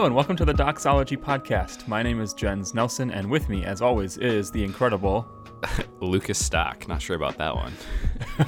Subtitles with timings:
[0.00, 1.86] Hello and welcome to the Doxology Podcast.
[1.86, 5.28] My name is Jens Nelson, and with me, as always, is the incredible
[6.00, 6.88] Lukas Stock.
[6.88, 7.74] Not sure about that one.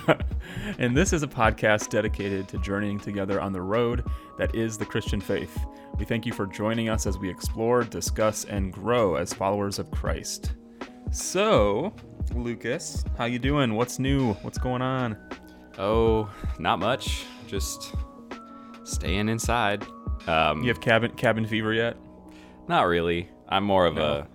[0.78, 4.02] and this is a podcast dedicated to journeying together on the road
[4.38, 5.66] that is the Christian faith.
[5.98, 9.90] We thank you for joining us as we explore, discuss, and grow as followers of
[9.90, 10.54] Christ.
[11.10, 11.94] So,
[12.34, 13.74] Lukas, how you doing?
[13.74, 14.32] What's new?
[14.40, 15.18] What's going on?
[15.76, 17.26] Oh, not much.
[17.46, 17.92] Just
[18.84, 19.86] staying inside.
[20.26, 21.96] Um, You have cabin cabin fever yet?
[22.68, 23.28] Not really.
[23.48, 24.02] I'm more of No.
[24.02, 24.28] a.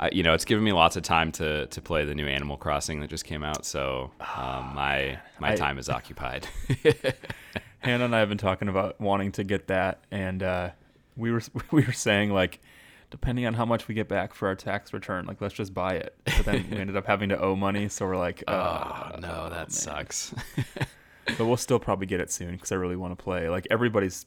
[0.00, 2.56] I, you know, it's given me lots of time to to play the new Animal
[2.56, 6.46] Crossing that just came out, so um, my my I- time is occupied.
[7.78, 10.70] Hannah and I have been talking about wanting to get that, and uh,
[11.16, 12.60] we were we were saying like,
[13.10, 15.94] depending on how much we get back for our tax return, like let's just buy
[15.94, 16.14] it.
[16.24, 19.48] But then we ended up having to owe money, so we're like, oh uh, no,
[19.48, 20.34] that sucks.
[21.38, 23.48] but we'll still probably get it soon because I really want to play.
[23.48, 24.26] Like everybody's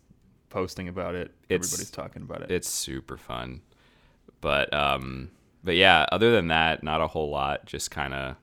[0.57, 2.51] posting about it, It's- everybody's talking about it.
[2.51, 3.61] it's super fun,
[4.41, 5.29] but um,
[5.63, 6.05] but yeah.
[6.11, 7.65] Other than that, not a whole lot.
[7.65, 8.35] Just kind of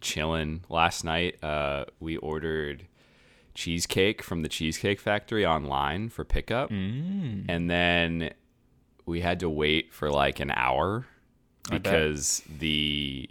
[0.00, 0.64] chilling.
[0.68, 2.86] Last night, uh, we ordered
[3.54, 7.44] cheesecake from the Cheesecake Factory online for pickup, Mm.
[7.48, 8.32] and then
[9.06, 11.06] we had to wait for like an hour
[11.70, 13.28] because the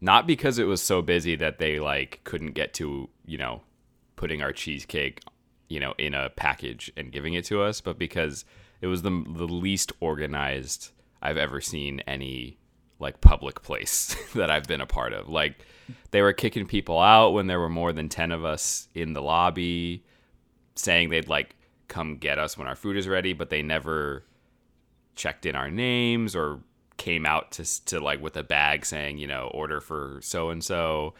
[0.00, 3.62] not because it was so busy that they like couldn't get to you know
[4.16, 5.20] putting our cheesecake
[5.68, 8.44] you know in a package and giving it to us but because
[8.80, 10.90] it was the, the least organized
[11.22, 12.58] i've ever seen any
[12.98, 15.28] like public place that i've been a part of.
[15.28, 15.66] Like
[16.10, 19.22] they were kicking people out when there were more than 10 of us in the
[19.22, 20.04] lobby
[20.74, 21.56] saying they'd like
[21.88, 24.24] come get us when our food is ready but they never
[25.14, 26.60] checked in our names or
[26.96, 30.64] came out to to like with a bag saying you know order for so and
[30.64, 31.14] so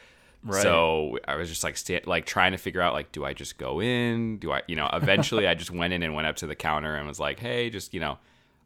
[0.45, 0.62] Right.
[0.62, 3.56] so i was just like sta- like trying to figure out like do i just
[3.56, 6.47] go in do i you know eventually i just went in and went up to
[6.47, 8.19] the counter and was like hey just you know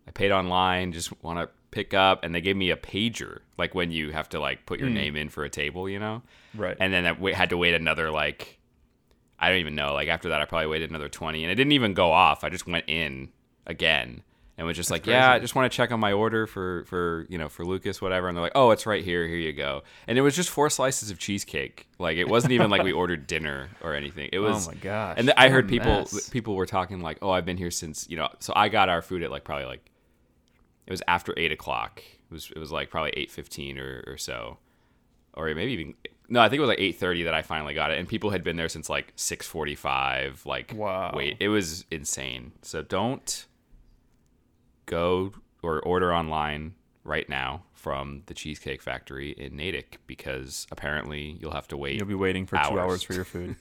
[0.06, 3.74] i paid online just want to pick up and they gave me a pager like
[3.74, 4.94] when you have to like put your hmm.
[4.94, 6.20] name in for a table you know
[6.54, 6.76] right.
[6.80, 8.58] and then I had to wait another like
[9.38, 9.94] I don't even know.
[9.94, 12.42] Like after that, I probably waited another twenty, and it didn't even go off.
[12.42, 13.28] I just went in
[13.66, 14.22] again
[14.58, 17.24] and was just like, "Yeah, I just want to check on my order for for
[17.30, 19.26] you know for Lukas, whatever." And they're like, "Oh, it's right here.
[19.26, 21.86] Here you go." And it was just four slices of cheesecake.
[21.98, 24.28] Like it wasn't even like we ordered dinner or anything.
[24.32, 24.68] It oh was.
[24.68, 25.14] oh my gosh.
[25.16, 26.28] And th- I heard people mess.
[26.28, 29.00] people were talking like, "Oh, I've been here since you know." So I got our
[29.00, 29.90] food at like probably like
[30.86, 32.00] it was after eight o'clock.
[32.00, 34.58] It was it was like probably eight fifteen or, or so,
[35.34, 35.94] or maybe even
[36.28, 36.40] no.
[36.40, 38.42] I think it was like eight thirty that I finally got it, and people had
[38.42, 40.42] been there since like six forty five.
[40.44, 41.12] Like Wow.
[41.14, 42.52] wait, it was insane.
[42.62, 43.46] So don't
[44.88, 45.32] go
[45.62, 51.68] or order online right now from the Cheesecake Factory in Natick because apparently you'll have
[51.68, 51.96] to wait.
[51.96, 52.78] You'll be waiting for two hours.
[52.78, 53.56] hours for your food.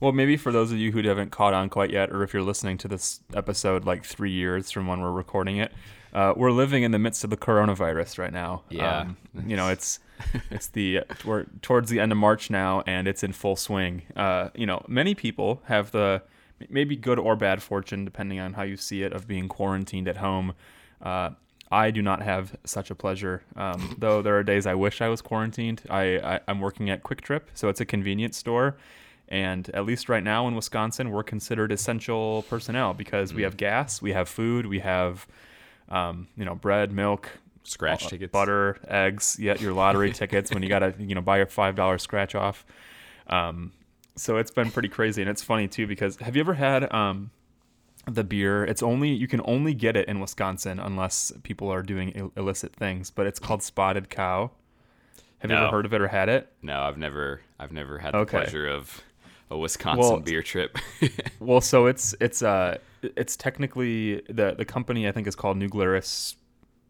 [0.00, 2.42] well, maybe for those of you who haven't caught on quite yet, or if you're
[2.42, 5.72] listening to this episode like three years from when we're recording it,
[6.12, 8.62] uh, we're living in the midst of the coronavirus right now.
[8.70, 9.00] Yeah.
[9.00, 9.16] Um,
[9.46, 9.98] you know, it's
[10.50, 14.02] it's the we're towards the end of March now, and it's in full swing.
[14.14, 16.22] Uh, you know, many people have the
[16.68, 20.18] maybe good or bad fortune, depending on how you see it, of being quarantined at
[20.18, 20.54] home.
[21.00, 21.30] Uh,
[21.70, 23.42] I do not have such a pleasure.
[23.56, 25.82] Um, though there are days I wish I was quarantined.
[25.90, 28.76] I, I I'm working at Kwik Trip, so it's a convenience store,
[29.28, 34.02] and at least right now in Wisconsin, we're considered essential personnel because we have gas,
[34.02, 35.26] we have food, we have,
[35.88, 37.30] um, you know, bread, milk,
[37.64, 41.38] Scratch uh, tickets, butter, eggs, yet your lottery tickets when you gotta you know buy
[41.38, 42.64] your five dollar scratch off.
[43.26, 43.72] Um,
[44.16, 47.30] so it's been pretty crazy, and it's funny too because have you ever had um,
[48.06, 48.64] the beer?
[48.64, 52.74] It's only you can only get it in Wisconsin unless people are doing Ill- illicit
[52.74, 54.50] things, but it's called Spotted Cow.
[55.40, 56.50] Have you ever heard of it or had it?
[56.62, 58.38] No, I've never I've never had the Okay.
[58.38, 59.02] pleasure of
[59.50, 60.78] a Wisconsin Well, beer trip.
[61.38, 65.68] Well, so it's it's uh it's technically the the company I think is called New
[65.68, 66.36] Glarus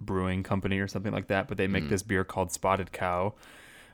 [0.00, 3.35] Brewing Company or something like that, but they make this beer called Spotted Cow.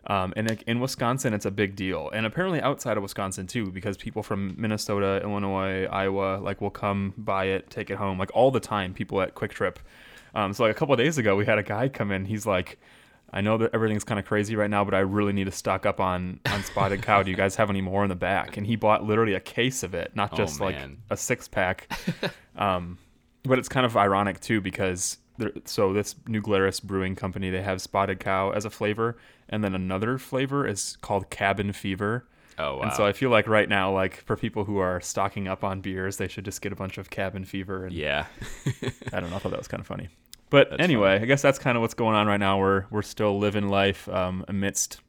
[0.07, 3.97] Um, and in Wisconsin, it's a big deal, and apparently outside of Wisconsin too, because
[3.99, 8.51] people from Minnesota, Illinois, Iowa, like will come buy it, take it home, like all
[8.51, 8.95] the time.
[8.95, 9.79] People at Kwik Trip.
[10.35, 12.25] Um, so like a couple of days ago, we had a guy come in.
[12.25, 12.79] He's like,
[13.31, 15.85] "I know that everything's kind of crazy right now, but I really need to stock
[15.85, 17.23] up on on Spotted Cow.
[17.23, 19.83] Do you guys have any more in the back?" And he bought literally a case
[19.83, 20.77] of it, not Oh, just like
[21.11, 21.91] a six pack.
[22.57, 22.97] um,
[23.43, 25.19] but it's kind of ironic too because
[25.65, 29.17] so this New Glarus Brewing Company they have Spotted Cow as a flavor,
[29.49, 32.27] and then another flavor is called Cabin Fever.
[32.59, 32.83] oh wow.
[32.83, 35.81] And so I feel like right now, like for people who are stocking up on
[35.81, 37.87] beers, they should just get a bunch of Cabin Fever.
[37.87, 38.27] And yeah.
[39.13, 39.37] I don't know.
[39.37, 40.09] I thought that was kind of funny.
[40.51, 42.59] But That's anyway, I guess that's kind of what's going on right now.
[42.59, 45.01] We're we're still living life um, amidst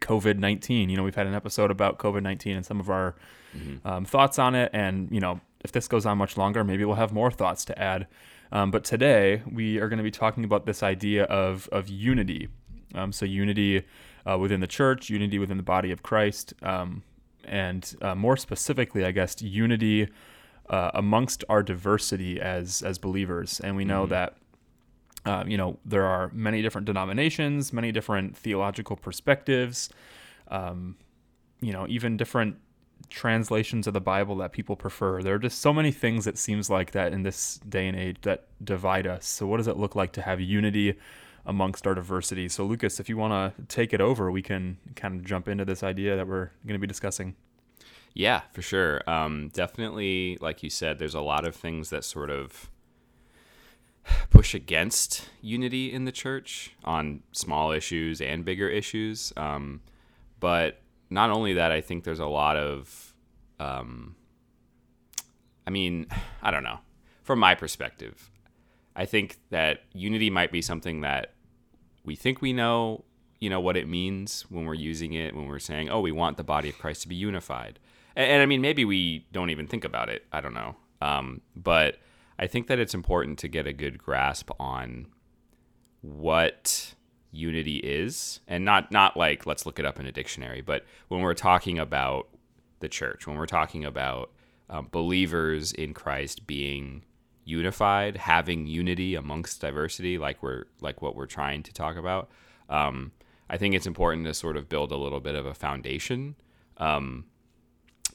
[0.00, 0.90] COVID nineteen.
[0.90, 3.14] You know, we've had an episode about COVID nineteen and some of our
[3.84, 6.96] um, thoughts on it, and you know, if this goes on much longer, maybe we'll
[6.96, 8.08] have more thoughts to add.
[8.52, 12.48] Um, but today we are going to be talking about this idea of of unity.
[12.94, 13.84] Um, so unity
[14.28, 17.02] uh, within the church, unity within the body of Christ, um,
[17.44, 20.08] and uh, more specifically, I guess, unity
[20.70, 23.60] uh, amongst our diversity as as believers.
[23.60, 24.10] And we know mm-hmm.
[24.10, 24.36] that.
[25.26, 29.90] Uh, you know, there are many different denominations, many different theological perspectives,
[30.46, 30.96] um,
[31.60, 32.56] you know, even different
[33.10, 35.22] translations of the Bible that people prefer.
[35.22, 38.18] There are just so many things it seems like that in this day and age
[38.22, 39.26] that divide us.
[39.26, 40.98] So what does it look like to have unity
[41.46, 42.48] amongst our diversity?
[42.48, 45.64] So Lukas, if you want to take it over, we can kind of jump into
[45.64, 47.34] this idea that we're going to be discussing.
[48.14, 49.08] Yeah, for sure.
[49.08, 52.70] Um, definitely, like you said, there's a lot of things that sort of
[54.30, 59.32] push against unity in the church on small issues and bigger issues.
[59.36, 59.82] Um,
[60.40, 63.14] but not only that, I think there's a lot of,
[63.58, 64.16] um,
[65.66, 66.06] I mean,
[66.42, 66.78] I don't know.
[67.22, 68.30] From my perspective,
[68.96, 71.34] I think that unity might be something that
[72.04, 73.04] we think we know,
[73.38, 76.36] you know, what it means when we're using it, when we're saying, oh, we want
[76.36, 77.78] the body of Christ to be unified.
[78.16, 80.24] And, and I mean, maybe we don't even think about it.
[80.32, 80.76] I don't know.
[81.02, 81.98] Um, but
[82.38, 85.06] I think that it's important to get a good grasp on
[86.00, 86.94] what
[87.30, 88.40] unity is.
[88.48, 91.78] And not not like let's look it up in a dictionary but when we're talking
[91.78, 92.28] about
[92.80, 94.30] the church when we're talking about
[94.70, 97.02] um, believers in christ being
[97.44, 102.30] unified having unity amongst diversity like we're like what we're trying to talk about
[102.68, 103.12] um,
[103.48, 106.34] i think it's important to sort of build a little bit of a foundation
[106.76, 107.24] um,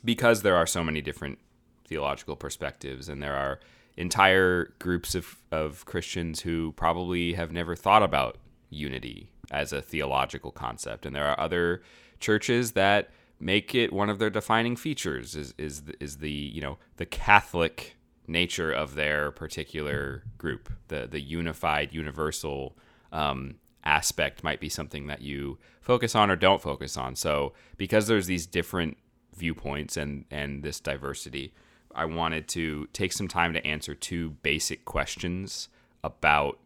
[0.05, 1.39] because there are so many different
[1.87, 3.59] theological perspectives and there are
[3.97, 8.37] entire groups of, of christians who probably have never thought about
[8.73, 11.81] unity as a theological concept, and there are other
[12.19, 13.09] churches that
[13.39, 17.95] make it one of their defining features is is is the you know the Catholic
[18.27, 20.71] nature of their particular group.
[20.87, 22.77] The the unified, universal
[23.11, 27.15] um, aspect might be something that you focus on or don't focus on.
[27.15, 28.97] So because there's these different
[29.35, 31.53] viewpoints and and this diversity,
[31.93, 35.69] I wanted to take some time to answer two basic questions
[36.03, 36.59] about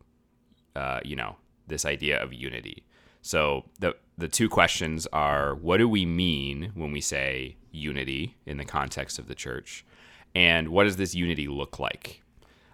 [0.75, 2.83] uh, you know this idea of unity.
[3.21, 8.57] So the the two questions are what do we mean when we say unity in
[8.57, 9.85] the context of the church,
[10.33, 12.23] and what does this unity look like?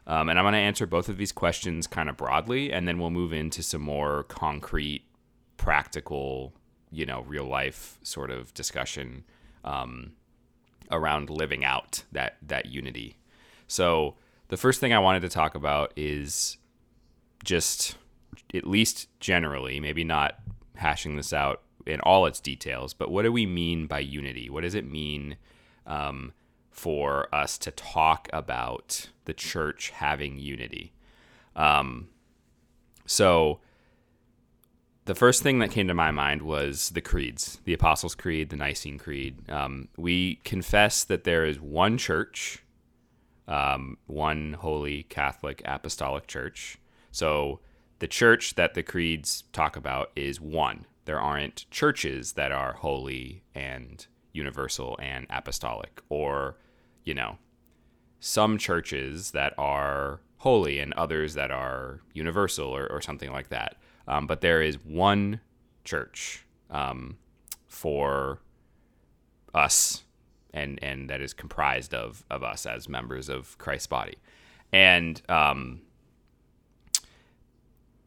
[0.06, 3.00] Um, and I'm going to answer both of these questions kind of broadly, and then
[3.00, 5.04] we'll move into some more concrete,
[5.56, 6.54] practical,
[6.92, 9.24] you know, real life sort of discussion
[9.64, 10.12] um,
[10.92, 13.18] around living out that that unity.
[13.68, 14.16] So
[14.50, 16.58] the first thing I wanted to talk about is
[17.44, 17.96] just
[18.54, 20.40] at least generally, maybe not
[20.76, 24.50] hashing this out in all its details, but what do we mean by unity?
[24.50, 25.38] What does it mean
[25.86, 26.34] um,
[26.72, 30.94] for us to talk about the church having unity?
[31.56, 32.10] Um,
[33.06, 33.60] so,
[35.06, 38.56] the first thing that came to my mind was the creeds, the Apostles' Creed, the
[38.56, 39.50] Nicene Creed.
[39.50, 42.64] Um, we confess that there is one church,
[43.48, 46.78] um, one holy Catholic apostolic church.
[47.12, 47.60] So,
[48.04, 50.86] the church that the creeds talk about is one.
[51.06, 56.58] There aren't churches that are holy and universal and apostolic, or,
[57.06, 57.38] you know,
[58.20, 63.78] some churches that are holy and others that are universal or, or something like that.
[64.06, 65.40] Um, but there is one
[65.86, 67.18] church um,
[67.68, 68.42] for
[69.54, 70.04] us
[70.54, 74.18] and and that is comprised of of us as members of Christ's body.
[74.74, 75.84] And um,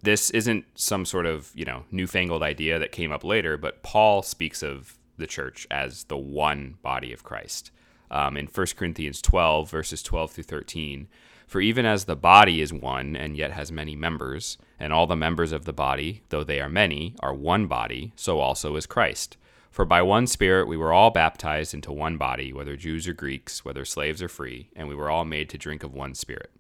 [0.07, 4.23] this isn't some sort of you know newfangled idea that came up later, but Paul
[4.23, 7.71] speaks of the church as the one body of Christ.
[8.09, 11.09] Um, in 1 Corinthians 12, verses 12 through 13,
[11.49, 15.17] for even as the body is one and yet has many members, and all the
[15.17, 19.37] members of the body, though they are many, are one body, so also is Christ.
[19.73, 23.65] For by one Spirit we were all baptized into one body, whether Jews or Greeks,
[23.65, 26.51] whether slaves or free, and we were all made to drink of one Spirit.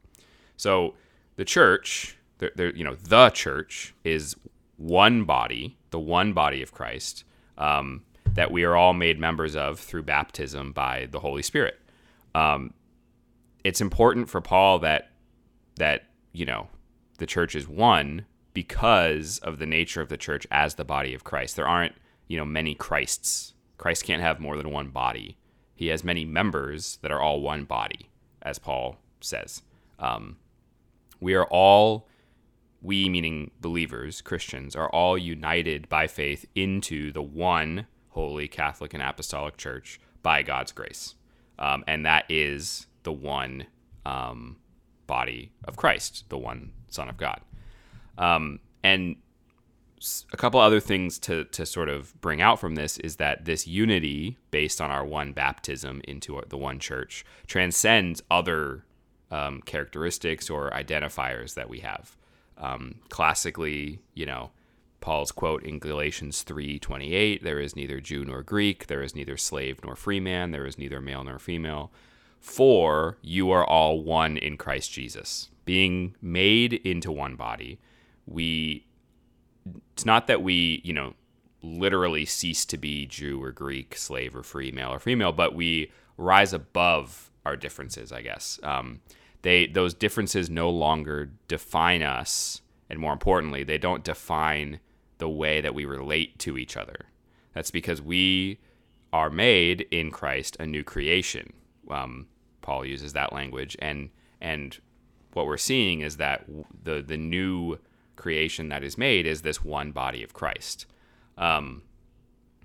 [0.56, 0.94] So
[1.36, 4.36] the church the, you know, the church is
[4.76, 7.24] one body, the one body of Christ,
[7.56, 8.02] um,
[8.34, 11.80] that we are all made members of through baptism by the Holy Spirit.
[12.34, 12.74] Um,
[13.64, 15.10] it's important for Paul that
[15.78, 16.68] that you know
[17.18, 21.24] the church is one because of the nature of the church as the body of
[21.24, 21.56] Christ.
[21.56, 21.94] There aren't
[22.28, 23.54] you know many Christs.
[23.78, 25.36] Christ can't have more than one body.
[25.74, 28.08] He has many members that are all one body,
[28.40, 29.62] as Paul says.
[29.98, 30.36] Um,
[31.20, 32.08] we are all
[32.86, 39.02] we, meaning believers, Christians, are all united by faith into the one holy Catholic and
[39.02, 41.16] Apostolic Church by God's grace.
[41.58, 43.66] Um, and that is the one
[44.04, 44.56] um,
[45.06, 47.40] body of Christ, the one Son of God.
[48.16, 49.16] Um, and
[50.32, 53.66] a couple other things to, to sort of bring out from this is that this
[53.66, 58.84] unity based on our one baptism into the one church transcends other
[59.30, 62.16] um, characteristics or identifiers that we have.
[62.58, 64.50] Um, classically, you know,
[65.00, 69.80] Paul's quote in Galatians 3:28, there is neither Jew nor Greek, there is neither slave
[69.84, 71.92] nor free man, there is neither male nor female,
[72.40, 75.50] for you are all one in Christ Jesus.
[75.64, 77.78] Being made into one body,
[78.26, 78.86] we
[79.92, 81.14] it's not that we, you know,
[81.62, 85.90] literally cease to be Jew or Greek, slave or free, male or female, but we
[86.16, 88.58] rise above our differences, I guess.
[88.62, 89.00] Um,
[89.46, 94.80] they those differences no longer define us, and more importantly, they don't define
[95.18, 97.06] the way that we relate to each other.
[97.54, 98.58] That's because we
[99.12, 101.52] are made in Christ a new creation.
[101.88, 102.26] Um,
[102.60, 104.10] Paul uses that language, and
[104.40, 104.76] and
[105.32, 106.44] what we're seeing is that
[106.82, 107.78] the the new
[108.16, 110.86] creation that is made is this one body of Christ.
[111.38, 111.82] Um,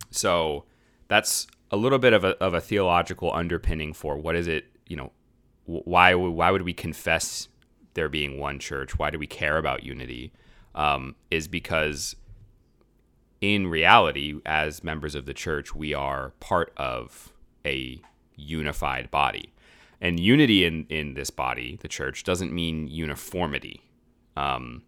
[0.10, 0.66] so
[1.10, 4.96] that's a little bit of a, of a theological underpinning for what is it, you
[4.96, 5.12] know,
[5.86, 7.48] why why would we confess
[7.94, 8.98] there being one church?
[8.98, 10.32] Why do we care about unity?
[10.74, 12.16] Um, is because
[13.42, 17.34] in reality, as members of the church, we are part of
[17.66, 18.00] a
[18.36, 19.52] unified body.
[20.00, 23.82] And unity in, in this body, the church, doesn't mean uniformity.
[24.38, 24.84] Um,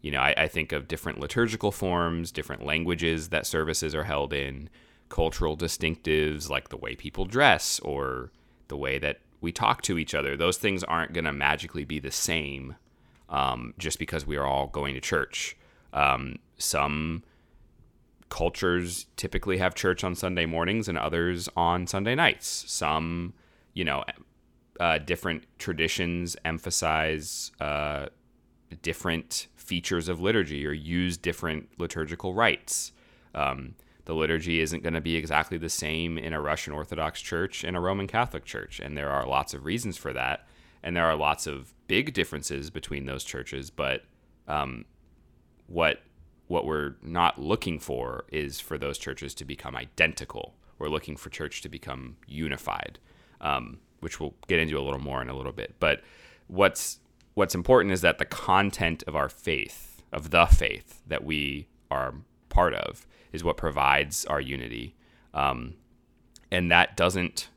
[0.00, 4.32] you know, I, I think of different liturgical forms, different languages that services are held
[4.32, 4.68] in,
[5.08, 8.32] cultural distinctives like the way people dress or
[8.68, 10.36] the way that we talk to each other.
[10.36, 12.76] Those things aren't going to magically be the same
[13.28, 15.56] um, just because we are all going to church.
[15.92, 17.24] Um, some
[18.30, 22.64] cultures typically have church on Sunday mornings and others on Sunday nights.
[22.66, 23.34] Some,
[23.74, 24.04] you know,
[24.80, 28.06] uh, different traditions emphasize uh,
[28.80, 32.92] different features of liturgy or use different liturgical rites.
[33.34, 37.62] Um, the liturgy isn't going to be exactly the same in a Russian Orthodox church
[37.64, 40.46] and a Roman Catholic church, and there are lots of reasons for that,
[40.82, 43.70] and there are lots of big differences between those churches.
[43.70, 44.04] But
[44.48, 44.84] um,
[45.66, 46.02] what
[46.48, 50.54] what we're not looking for is for those churches to become identical.
[50.78, 52.98] We're looking for church to become unified,
[53.40, 55.76] um, which we'll get into a little more in a little bit.
[55.78, 56.02] But
[56.48, 56.98] what's
[57.34, 62.14] what's important is that the content of our faith, of the faith that we are
[62.52, 64.94] part of, is what provides our unity.
[65.34, 65.74] Um,
[66.50, 67.48] and that doesn't,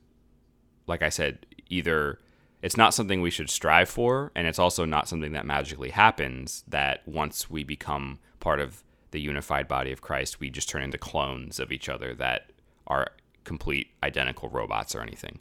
[0.87, 2.19] like I said, either
[2.61, 6.63] it's not something we should strive for, and it's also not something that magically happens
[6.67, 10.97] that once we become part of the unified body of Christ, we just turn into
[10.97, 12.51] clones of each other that
[12.87, 13.09] are
[13.43, 15.39] complete identical robots or anything.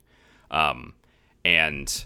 [0.51, 0.95] Um,
[1.45, 2.05] and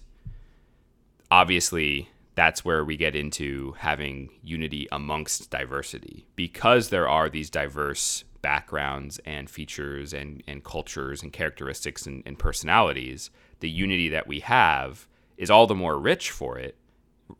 [1.30, 2.08] obviously,
[2.38, 6.26] that's where we get into having unity amongst diversity.
[6.36, 12.38] Because there are these diverse backgrounds and features and, and cultures and characteristics and, and
[12.38, 13.30] personalities
[13.60, 16.76] the unity that we have is all the more rich for it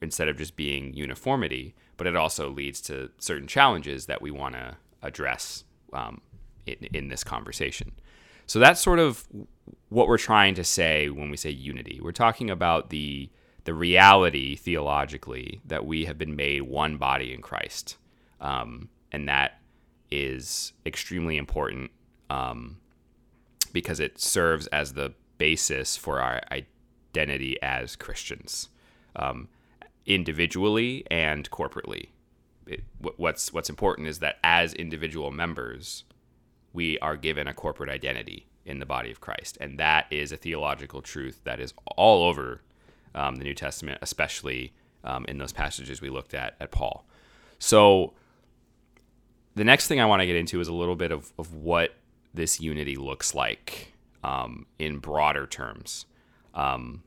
[0.03, 4.55] instead of just being uniformity but it also leads to certain challenges that we want
[4.55, 6.21] to address um,
[6.65, 7.93] in, in this conversation.
[8.47, 9.27] So that's sort of
[9.91, 12.01] what we're trying to say when we say unity.
[12.03, 13.29] We're talking about the
[13.69, 17.99] the reality theologically that we have been made one body in Christ.
[18.41, 19.61] Um, and that
[20.11, 21.91] is extremely important
[22.31, 22.79] um,
[23.71, 28.71] because it serves as the basis for our identity as Christians,
[29.17, 29.49] um,
[30.07, 32.09] individually and corporately.
[32.67, 32.85] It,
[33.19, 36.05] what's what's important is that as individual members,
[36.73, 40.39] we are given a corporate identity in the body of Christ, and that is a
[40.39, 42.63] theological truth that is all over
[43.15, 44.73] um, the New Testament, especially
[45.05, 47.07] um, in those passages we looked at at Paul.
[47.59, 48.15] So
[49.55, 51.95] the next thing I want to get into is a little bit of, of what
[52.35, 56.07] this unity looks like um, in broader terms.
[56.55, 57.03] Um,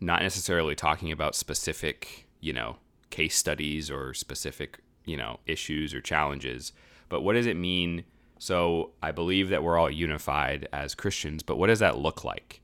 [0.00, 2.76] not necessarily talking about specific, you know,
[3.10, 6.72] case studies or specific, you know, issues or challenges,
[7.08, 8.04] but what does it mean?
[8.38, 12.61] So I believe that we're all unified as Christians, but what does that look like?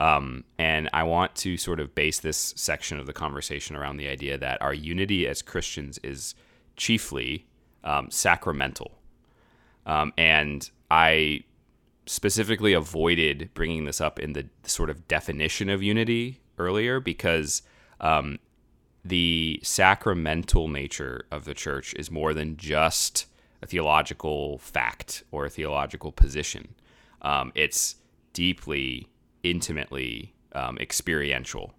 [0.00, 4.08] Um, and I want to sort of base this section of the conversation around the
[4.08, 6.34] idea that our unity as Christians is
[6.76, 7.46] chiefly
[7.84, 8.98] um, sacramental.
[9.84, 11.44] Um, and I
[12.06, 17.60] specifically avoided bringing this up in the sort of definition of unity earlier because
[18.00, 18.38] um,
[19.04, 23.26] the sacramental nature of the church is more than just
[23.60, 26.74] a theological fact or a theological position.
[27.20, 27.96] Um, it's
[28.32, 29.06] deeply
[29.42, 31.74] intimately um, experiential,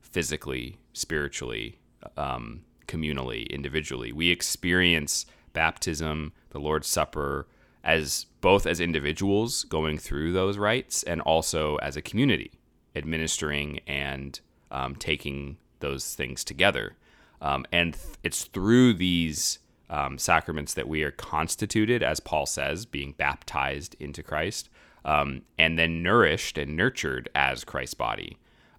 [0.00, 1.78] physically, spiritually,
[2.16, 4.12] um, communally, individually.
[4.12, 7.46] We experience baptism, the Lord's Supper,
[7.84, 12.52] as both as individuals going through those rites and also as a community
[12.96, 16.96] administering and um, taking those things together.
[17.40, 19.58] Um, and th- it's through these
[19.88, 24.68] um, sacraments that we are constituted, as Paul says, being baptized into Christ,
[25.06, 28.36] um, and then nourished and nurtured as Christ's body.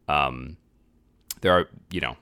[0.07, 0.57] Um,
[1.41, 2.17] there are, you know,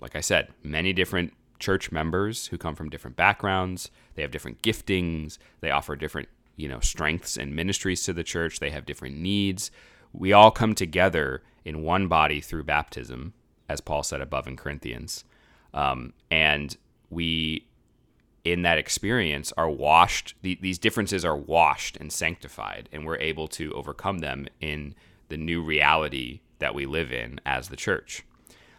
[0.00, 3.90] like I said, many different church members who come from different backgrounds.
[4.14, 5.36] They have different giftings.
[5.60, 8.60] They offer different, you know, strengths and ministries to the church.
[8.60, 9.70] They have different needs.
[10.12, 13.34] We all come together in one body through baptism,
[13.68, 15.24] as Paul said above in Corinthians.
[15.74, 16.76] Um, and
[17.10, 17.66] we,
[18.44, 20.34] in that experience, are washed.
[20.42, 24.94] The, these differences are washed and sanctified, and we're able to overcome them in
[25.28, 28.24] the new reality that we live in as the church.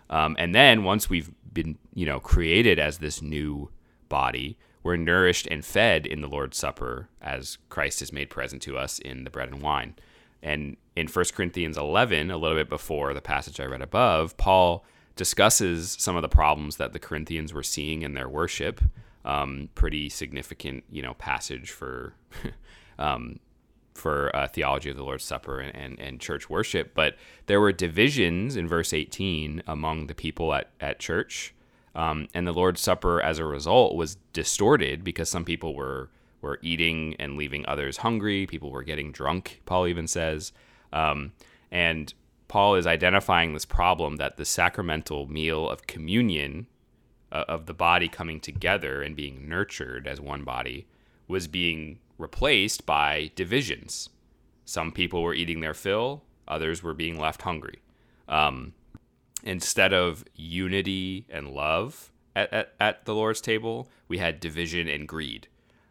[0.09, 3.69] Um, and then once we've been, you know, created as this new
[4.09, 8.77] body, we're nourished and fed in the Lord's Supper as Christ is made present to
[8.77, 9.95] us in the bread and wine.
[10.43, 14.83] And in 1 Corinthians 11, a little bit before the passage I read above, Paul
[15.15, 18.81] discusses some of the problems that the Corinthians were seeing in their worship.
[19.23, 22.15] Um, pretty significant, you know, passage for
[22.99, 23.39] um,
[23.93, 26.93] for uh, theology of the Lord's Supper and, and, and, church worship.
[26.95, 31.53] But there were divisions in verse 18 among the people at, at church.
[31.93, 36.09] Um, and the Lord's Supper, as a result, was distorted because some people were
[36.41, 38.47] were eating and leaving others hungry.
[38.47, 39.61] People were getting drunk.
[39.65, 40.51] Paul even says,
[40.91, 41.33] um,
[41.71, 42.13] and
[42.47, 46.65] Paul is identifying this problem that the sacramental meal of communion
[47.31, 50.87] uh, of the body coming together and being nurtured as one body
[51.27, 54.09] was being replaced by divisions.
[54.65, 57.79] Some people were eating their fill, others were being left hungry.
[58.27, 58.73] Um,
[59.43, 65.07] instead of unity and love at, at, at, the Lord's table, we had division and
[65.07, 65.47] greed.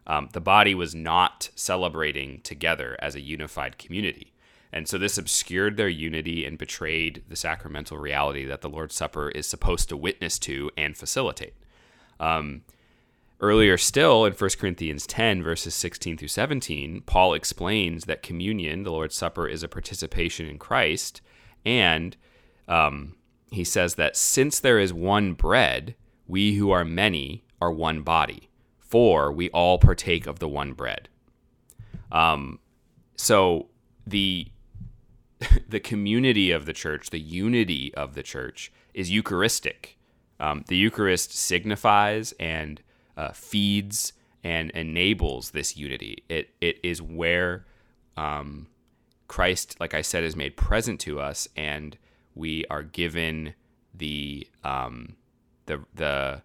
[0.06, 4.29] Um, the body was not celebrating together as a unified community.
[4.72, 9.28] And so this obscured their unity and betrayed the sacramental reality that the Lord's Supper
[9.30, 11.54] is supposed to witness to and facilitate.
[12.20, 12.62] Um,
[13.40, 18.92] earlier still, in 1 Corinthians 10, verses 16 through 17, Paul explains that communion, the
[18.92, 21.20] Lord's Supper, is a participation in Christ.
[21.64, 22.16] And
[22.68, 23.16] um,
[23.50, 25.96] he says that since there is one bread,
[26.28, 31.08] we who are many are one body, for we all partake of the one bread.
[32.12, 32.60] Um,
[33.16, 33.68] so
[34.06, 34.46] the
[35.68, 39.98] the community of the church, the unity of the church, is Eucharistic.
[40.38, 42.80] Um, the Eucharist signifies and
[43.16, 46.24] uh, feeds and enables this unity.
[46.28, 47.66] It it is where
[48.16, 48.68] um,
[49.28, 51.96] Christ, like I said, is made present to us, and
[52.34, 53.54] we are given
[53.94, 55.16] the um,
[55.66, 56.42] the the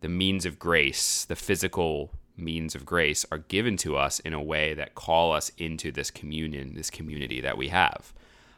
[0.00, 4.42] the means of grace, the physical means of grace are given to us in a
[4.42, 8.14] way that call us into this communion, this community that we have.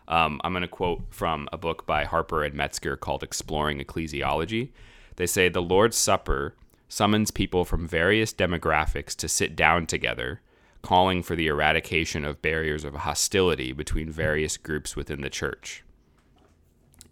[0.08, 4.70] Um, I'm going to quote from a book by Harper and Metzger called Exploring Ecclesiology.
[5.16, 6.54] They say the Lord's Supper
[6.88, 10.40] summons people from various demographics to sit down together,
[10.82, 15.84] calling for the eradication of barriers of hostility between various groups within the church.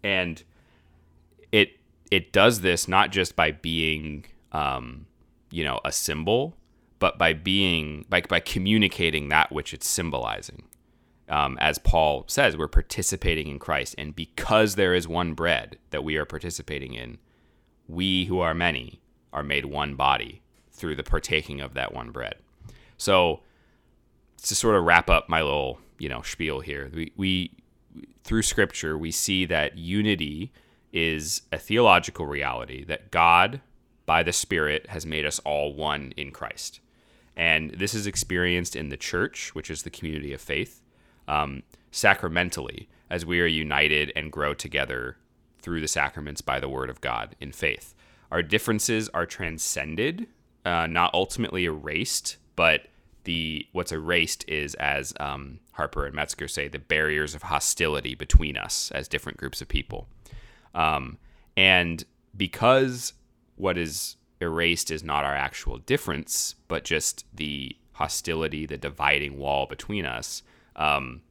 [0.03, 0.43] And
[1.53, 1.79] it
[2.11, 5.07] it does this not just by being um,
[5.51, 6.57] you know a symbol
[7.01, 10.63] but by being like by communicating that which it's symbolizing.
[11.31, 16.03] Um, as Paul says, we're participating in Christ, and because there is one bread that
[16.03, 17.19] we are participating in,
[17.89, 19.01] we who are many
[19.33, 22.35] are made one body through the partaking of that one bread.
[22.97, 23.41] So,
[24.43, 27.53] to sort of wrap up my little you know spiel here, we, we
[28.25, 30.53] through Scripture we see that unity
[30.93, 33.61] is a theological reality that God,
[34.05, 36.81] by the Spirit, has made us all one in Christ.
[37.37, 40.83] And this is experienced in the church, which is the community of faith,
[41.31, 41.63] um,
[41.93, 45.17] sacramentally, as we are united and grow together
[45.61, 47.95] through the sacraments by the word of God in faith.
[48.31, 50.27] Our differences are transcended,
[50.65, 52.87] uh, not ultimately erased, but
[53.25, 58.57] the what's erased is, as um, Harper and Metzger say, the barriers of hostility between
[58.57, 60.09] us as different groups of people.
[60.75, 61.19] Um,
[61.57, 62.05] and
[62.37, 63.13] because
[63.57, 69.67] what is erased is not our actual difference, but just the hostility, the dividing wall
[69.67, 70.43] between us.
[70.77, 71.23] Um,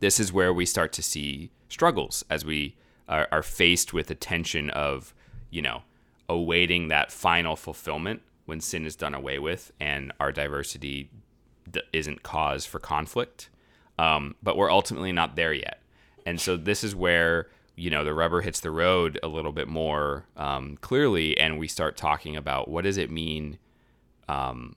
[0.00, 2.76] this is where we start to see struggles as we
[3.08, 5.14] are, are faced with the tension of,
[5.50, 5.82] you know,
[6.28, 11.10] awaiting that final fulfillment when sin is done away with and our diversity
[11.70, 13.48] d- isn't cause for conflict.
[13.98, 15.80] Um, but we're ultimately not there yet.
[16.26, 19.68] and so this is where you know the rubber hits the road a little bit
[19.68, 23.58] more um, clearly, and we start talking about what does it mean.
[24.28, 24.76] Um,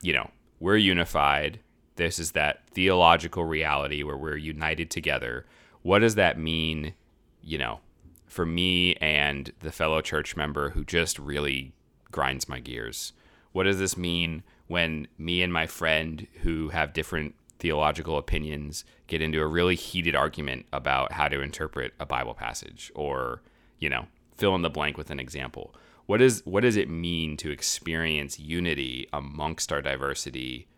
[0.00, 0.30] you know,
[0.60, 1.60] we're unified.
[1.96, 5.46] This is that theological reality where we're united together.
[5.82, 6.94] What does that mean?
[7.42, 7.80] You know,
[8.26, 11.72] for me and the fellow church member who just really
[12.10, 13.12] grinds my gears.
[13.52, 19.22] What does this mean when me and my friend who have different theological opinions get
[19.22, 23.42] into a really heated argument about how to interpret a Bible passage or,
[23.78, 25.74] you know, fill in the blank with an example?
[26.04, 30.68] What is what does it mean to experience unity amongst our diversity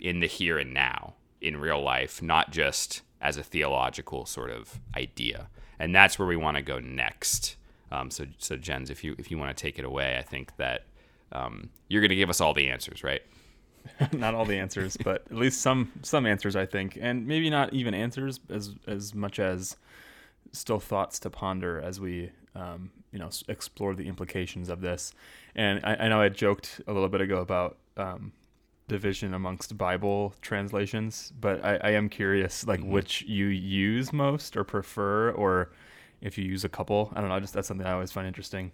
[0.00, 4.80] in the here and now in real life, not just as a theological sort of
[4.96, 5.48] idea?
[5.78, 7.56] and that's where we want to go next.
[7.92, 10.56] Um, so, so Jens, if you if you want to take it away, I think
[10.56, 10.84] that
[11.32, 13.22] um, you're going to give us all the answers, right?
[14.12, 17.72] not all the answers, but at least some some answers, I think, and maybe not
[17.72, 19.76] even answers as as much as
[20.52, 25.12] still thoughts to ponder as we um, you know explore the implications of this.
[25.54, 28.32] And I, I know I joked a little bit ago about um,
[28.88, 32.90] division amongst Bible translations, but I, I am curious, like mm-hmm.
[32.90, 35.72] which you use most or prefer, or
[36.20, 37.12] if you use a couple.
[37.14, 37.40] I don't know.
[37.40, 38.72] Just that's something I always find interesting.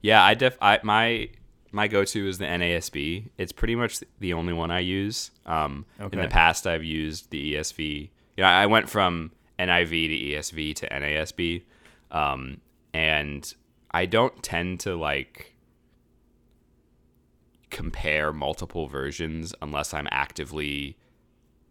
[0.00, 1.28] Yeah, I def I my
[1.72, 3.30] my go-to is the NASB.
[3.38, 5.30] It's pretty much the only one I use.
[5.46, 6.16] Um, okay.
[6.16, 8.10] In the past, I've used the ESV.
[8.36, 11.62] Yeah, I went from NIV to ESV to NASB,
[12.10, 12.60] um,
[12.92, 13.54] and
[13.90, 15.51] I don't tend to like
[17.72, 20.96] compare multiple versions unless I'm actively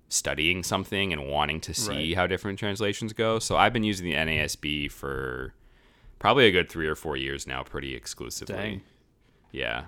[0.10, 2.16] studying something and wanting to see right.
[2.16, 3.40] how different translations go.
[3.40, 5.54] So I've been using the NASB for
[6.20, 8.56] probably a good three or four years now, pretty exclusively.
[8.56, 8.82] Dang.
[9.52, 9.86] Yeah.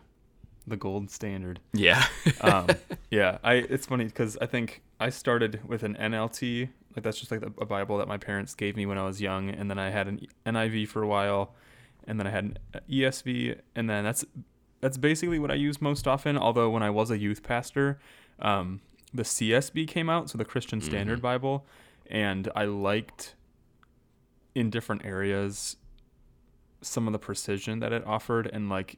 [0.65, 1.60] The gold standard.
[1.73, 2.06] Yeah.
[2.39, 2.67] um,
[3.12, 3.39] yeah.
[3.43, 3.56] I.
[3.56, 7.65] It's funny because I think I started with an NLT, like that's just like a
[7.65, 10.26] Bible that my parents gave me when I was young, and then I had an
[10.45, 11.54] NIV for a while,
[12.08, 12.58] and then I had an
[12.89, 14.23] ESV, and then that's
[14.84, 16.38] that's basically what I use most often.
[16.38, 18.00] Although when I was a youth pastor,
[18.39, 18.82] um,
[19.13, 21.22] the CSB came out, so the Christian Standard mm-hmm.
[21.22, 21.65] Bible,
[22.08, 23.36] and I liked
[24.54, 25.78] in different areas
[26.82, 28.98] some of the precision that it offered, and like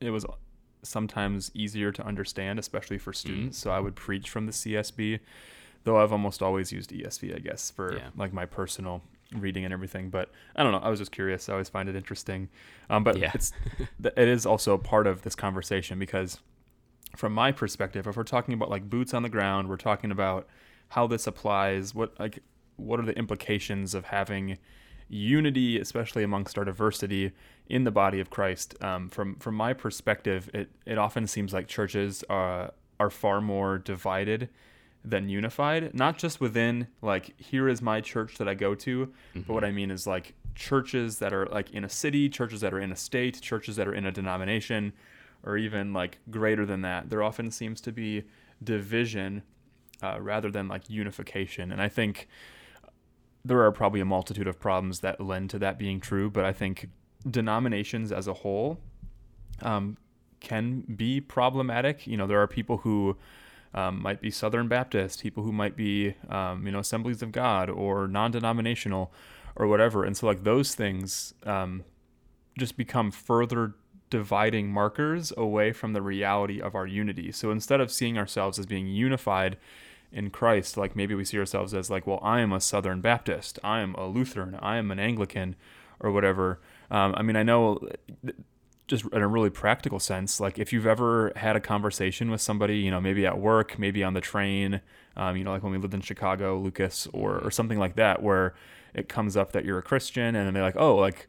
[0.00, 0.24] it was
[0.82, 3.58] sometimes easier to understand, especially for students.
[3.58, 3.68] Mm-hmm.
[3.68, 5.20] So I would preach from the CSB,
[5.84, 8.08] though I've almost always used ESV, I guess, for yeah.
[8.16, 9.02] like my personal
[9.34, 10.10] reading and everything.
[10.10, 10.78] But I don't know.
[10.78, 11.48] I was just curious.
[11.48, 12.48] I always find it interesting.
[12.88, 13.30] Um, but yeah.
[13.34, 13.52] it's
[14.02, 16.40] it is also part of this conversation because
[17.16, 20.46] from my perspective, if we're talking about like boots on the ground, we're talking about
[20.88, 21.94] how this applies.
[21.94, 22.40] What like
[22.76, 24.58] what are the implications of having
[25.08, 27.32] unity, especially amongst our diversity
[27.68, 28.82] in the body of Christ?
[28.82, 33.78] Um, from from my perspective, it it often seems like churches are are far more
[33.78, 34.50] divided
[35.04, 39.40] than unified not just within like here is my church that i go to mm-hmm.
[39.40, 42.74] but what i mean is like churches that are like in a city churches that
[42.74, 44.92] are in a state churches that are in a denomination
[45.42, 47.08] or even like greater than that.
[47.08, 48.24] There often seems to be
[48.62, 49.42] division
[50.02, 51.72] uh, rather than like unification.
[51.72, 52.28] And i think
[53.42, 56.52] there are probably a multitude of problems that lend to that being true but i
[56.52, 56.90] think
[57.28, 58.78] denominations as a whole
[59.62, 59.96] um,
[60.40, 62.06] can be problematic.
[62.06, 63.16] You know there are people who
[63.74, 67.70] um, might be Southern Baptist, people who might be, um, you know, Assemblies of God
[67.70, 69.12] or non-denominational
[69.56, 70.04] or whatever.
[70.04, 71.84] And so like those things um,
[72.58, 73.74] just become further
[74.10, 77.30] dividing markers away from the reality of our unity.
[77.30, 79.56] So instead of seeing ourselves as being unified
[80.12, 83.60] in Christ, like maybe we see ourselves as like, well, I am a Southern Baptist,
[83.62, 85.54] I am a Lutheran, I am an Anglican,
[86.00, 86.60] or whatever.
[86.90, 87.78] Um, I mean, I know
[88.90, 92.78] just in a really practical sense, like if you've ever had a conversation with somebody,
[92.78, 94.80] you know, maybe at work, maybe on the train,
[95.16, 98.20] um, you know, like when we lived in Chicago, Lukas, or or something like that,
[98.20, 98.52] where
[98.92, 101.28] it comes up that you're a Christian, and they're like, oh, like,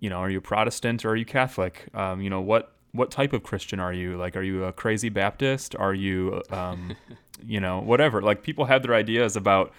[0.00, 1.88] you know, are you Protestant or are you Catholic?
[1.94, 4.18] Um, you know, what what type of Christian are you?
[4.18, 5.74] Like, are you a crazy Baptist?
[5.76, 6.94] Are you, um,
[7.46, 8.20] you know, whatever?
[8.20, 9.72] Like, people have their ideas about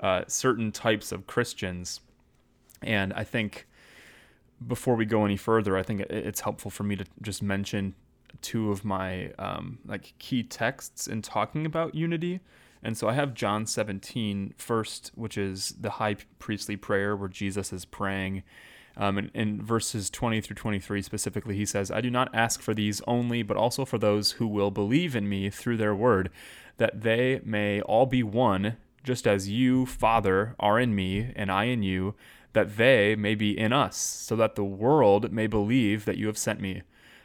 [0.00, 2.00] uh, certain types of Christians,
[2.82, 3.66] and I think
[4.66, 7.94] before we go any further, I think it's helpful for me to just mention
[8.40, 12.40] two of my um, like key texts in talking about unity.
[12.82, 17.72] And so I have John 17 first, which is the high priestly prayer where Jesus
[17.72, 18.42] is praying.
[18.96, 22.74] Um, and in verses 20 through 23 specifically, he says, I do not ask for
[22.74, 26.30] these only, but also for those who will believe in me through their word,
[26.76, 31.64] that they may all be one, just as you, Father, are in me, and I
[31.64, 32.14] in you,
[32.54, 36.38] that they may be in us, so that the world may believe that you have
[36.38, 36.82] sent me.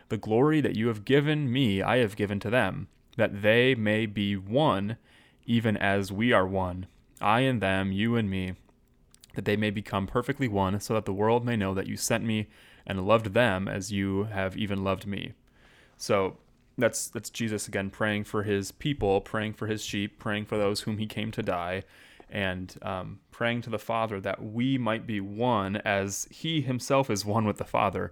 [0.09, 4.05] The glory that you have given me, I have given to them, that they may
[4.05, 4.97] be one,
[5.45, 6.87] even as we are one,
[7.21, 8.53] I and them, you and me,
[9.35, 12.23] that they may become perfectly one, so that the world may know that you sent
[12.23, 12.47] me
[12.85, 15.33] and loved them as you have even loved me.
[15.97, 16.37] So
[16.77, 20.81] that's that's Jesus again praying for his people, praying for his sheep, praying for those
[20.81, 21.83] whom he came to die,
[22.29, 27.25] and um, praying to the Father that we might be one as he himself is
[27.25, 28.11] one with the Father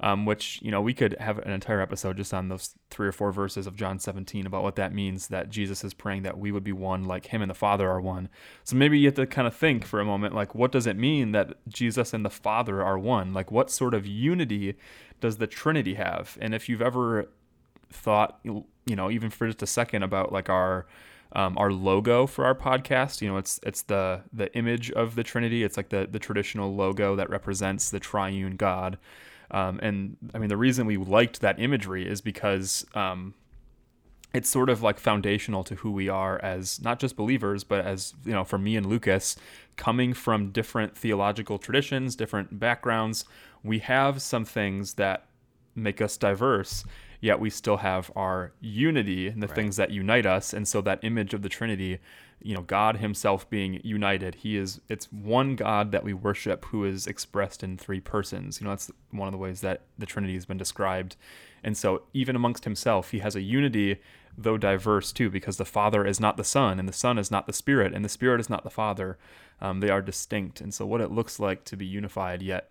[0.00, 3.12] um, which you know we could have an entire episode just on those three or
[3.12, 6.52] four verses of John 17 about what that means that Jesus is praying that we
[6.52, 8.28] would be one like him and the Father are one.
[8.64, 10.96] So maybe you have to kind of think for a moment like what does it
[10.96, 13.32] mean that Jesus and the Father are one?
[13.32, 14.76] Like what sort of unity
[15.20, 16.38] does the Trinity have?
[16.40, 17.28] And if you've ever
[17.90, 20.86] thought you know even for just a second about like our
[21.32, 23.20] um, our logo for our podcast.
[23.20, 25.62] You know, it's it's the the image of the Trinity.
[25.64, 28.98] It's like the the traditional logo that represents the triune God.
[29.50, 33.34] Um, and I mean, the reason we liked that imagery is because um,
[34.34, 38.14] it's sort of like foundational to who we are as not just believers, but as,
[38.24, 39.36] you know, for me and Lukas,
[39.76, 43.24] coming from different theological traditions, different backgrounds,
[43.62, 45.26] we have some things that
[45.74, 46.84] make us diverse
[47.20, 49.54] yet we still have our unity and the right.
[49.54, 50.52] things that unite us.
[50.52, 51.98] And so that image of the trinity
[52.40, 56.84] you know god himself being united he is it's one god that we worship who
[56.84, 58.60] is expressed in three persons.
[58.60, 61.16] You know that's one of the ways that the trinity has been described.
[61.64, 64.00] And so even amongst himself he has a unity
[64.36, 67.46] though diverse too because the father is not the son and the son is not
[67.46, 69.18] the spirit and the spirit is not the father.
[69.60, 70.60] Um, they are distinct.
[70.60, 72.70] And so what it looks like to be unified yet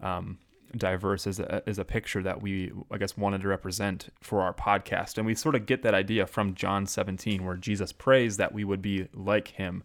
[0.00, 0.38] um,
[0.78, 4.52] diverse is a, is a picture that we, I guess, wanted to represent for our
[4.52, 5.16] podcast.
[5.16, 8.64] And we sort of get that idea from John 17, where Jesus prays that we
[8.64, 9.84] would be like him.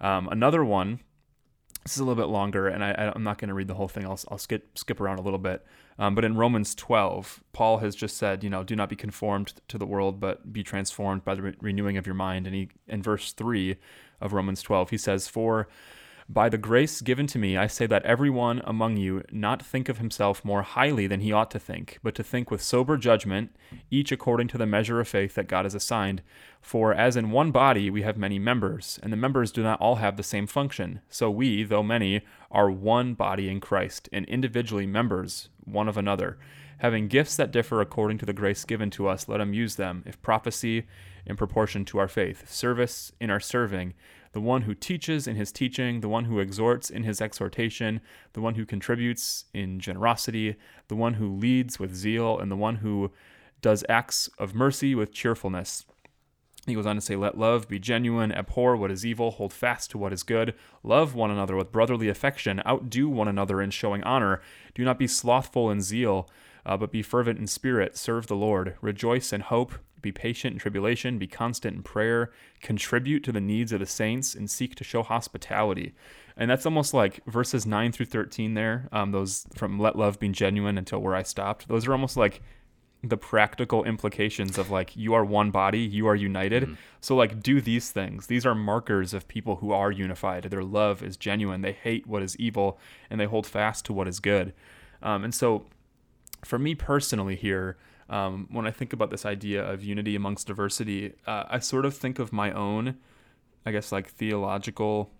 [0.00, 1.00] Um, another one,
[1.84, 3.88] this is a little bit longer, and I, am not going to read the whole
[3.88, 4.04] thing.
[4.04, 5.64] I'll, I'll skip, skip around a little bit.
[5.98, 9.54] Um, but in Romans 12, Paul has just said, you know, do not be conformed
[9.68, 12.46] to the world, but be transformed by the re- renewing of your mind.
[12.46, 13.76] And he, in verse 3
[14.20, 15.68] of Romans 12, he says, For
[16.30, 19.96] by the grace given to me, I say that everyone among you not think of
[19.96, 23.56] himself more highly than he ought to think, but to think with sober judgment,
[23.90, 26.20] each according to the measure of faith that God has assigned.
[26.60, 29.96] For as in one body we have many members, and the members do not all
[29.96, 34.86] have the same function, so we, though many, are one body in Christ, and individually
[34.86, 36.38] members one of another.
[36.78, 40.02] Having gifts that differ according to the grace given to us, let him use them,
[40.04, 40.86] if prophecy,
[41.24, 43.94] in proportion to our faith, service in our serving
[44.32, 48.00] the one who teaches in his teaching, the one who exhorts in his exhortation,
[48.32, 50.56] the one who contributes in generosity,
[50.88, 53.10] the one who leads with zeal, and the one who
[53.60, 55.84] does acts of mercy with cheerfulness.
[56.66, 59.90] He goes on to say, Let love be genuine, abhor what is evil, hold fast
[59.92, 64.02] to what is good, love one another with brotherly affection, outdo one another in showing
[64.04, 64.42] honor,
[64.74, 66.28] do not be slothful in zeal,
[66.66, 70.58] uh, but be fervent in spirit, serve the Lord, rejoice in hope be patient in
[70.58, 72.30] tribulation, be constant in prayer,
[72.60, 75.94] contribute to the needs of the saints, and seek to show hospitality.
[76.36, 80.28] And that's almost like verses 9 through 13 there, um, those from let love be
[80.28, 81.68] genuine until where I stopped.
[81.68, 82.40] Those are almost like
[83.02, 86.64] the practical implications of like you are one body, you are united.
[86.64, 86.74] Mm-hmm.
[87.00, 88.26] So like do these things.
[88.26, 90.44] These are markers of people who are unified.
[90.44, 91.62] Their love is genuine.
[91.62, 94.52] They hate what is evil and they hold fast to what is good.
[95.00, 95.66] Um, and so
[96.44, 97.76] for me personally here,
[98.08, 101.94] um, when I think about this idea of unity amongst diversity, uh, I sort of
[101.94, 102.96] think of my own,
[103.66, 105.10] I guess, like theological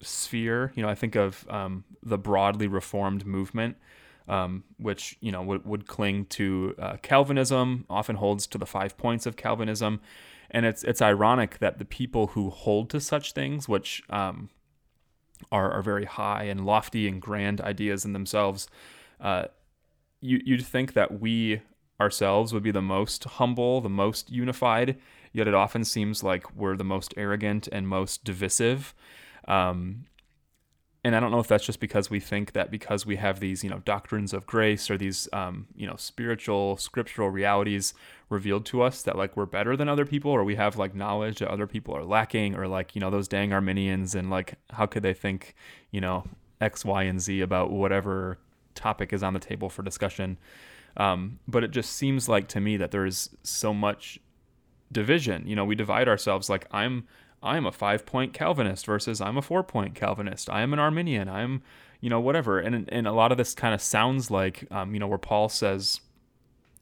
[0.00, 0.72] sphere.
[0.74, 3.76] You know, I think of um, the broadly reformed movement,
[4.28, 8.98] um, which you know would, would cling to uh, Calvinism, often holds to the five
[8.98, 10.00] points of Calvinism,
[10.50, 14.50] and it's it's ironic that the people who hold to such things, which um,
[15.50, 18.68] are are very high and lofty and grand ideas in themselves.
[19.18, 19.46] Uh,
[20.20, 21.62] you, you'd think that we
[22.00, 24.98] ourselves would be the most humble, the most unified,
[25.32, 28.94] yet it often seems like we're the most arrogant and most divisive.
[29.46, 30.06] Um,
[31.02, 33.64] and I don't know if that's just because we think that because we have these,
[33.64, 37.94] you know, doctrines of grace or these, um, you know, spiritual, scriptural realities
[38.28, 41.38] revealed to us that like we're better than other people, or we have like knowledge
[41.38, 44.84] that other people are lacking, or like you know those dang Arminians, and like how
[44.84, 45.54] could they think,
[45.90, 46.24] you know,
[46.60, 48.38] X, Y, and Z about whatever
[48.74, 50.38] topic is on the table for discussion?
[50.96, 54.18] Um, but it just seems like to me that there is so much
[54.92, 55.46] division.
[55.46, 57.06] You know, we divide ourselves like I'm
[57.42, 60.50] I'm a five point Calvinist versus I'm a four point Calvinist.
[60.50, 61.28] I am an Arminian.
[61.28, 61.62] I'm
[62.00, 62.58] you know whatever.
[62.58, 65.48] And and a lot of this kind of sounds like um, you know where Paul
[65.48, 66.00] says.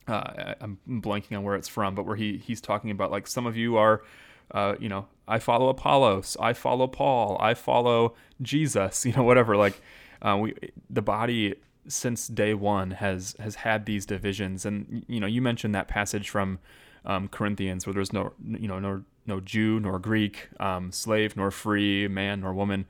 [0.07, 3.45] Uh, I'm blanking on where it's from, but where he he's talking about like some
[3.45, 4.01] of you are,
[4.49, 9.55] uh, you know, I follow Apollos, I follow Paul, I follow Jesus, you know, whatever.
[9.55, 9.79] Like,
[10.23, 10.55] uh, we
[10.89, 11.55] the body
[11.87, 16.29] since day one has has had these divisions and you know you mentioned that passage
[16.29, 16.59] from
[17.05, 21.51] um, Corinthians where there's no you know no no Jew nor Greek um, slave nor
[21.51, 22.85] free man nor woman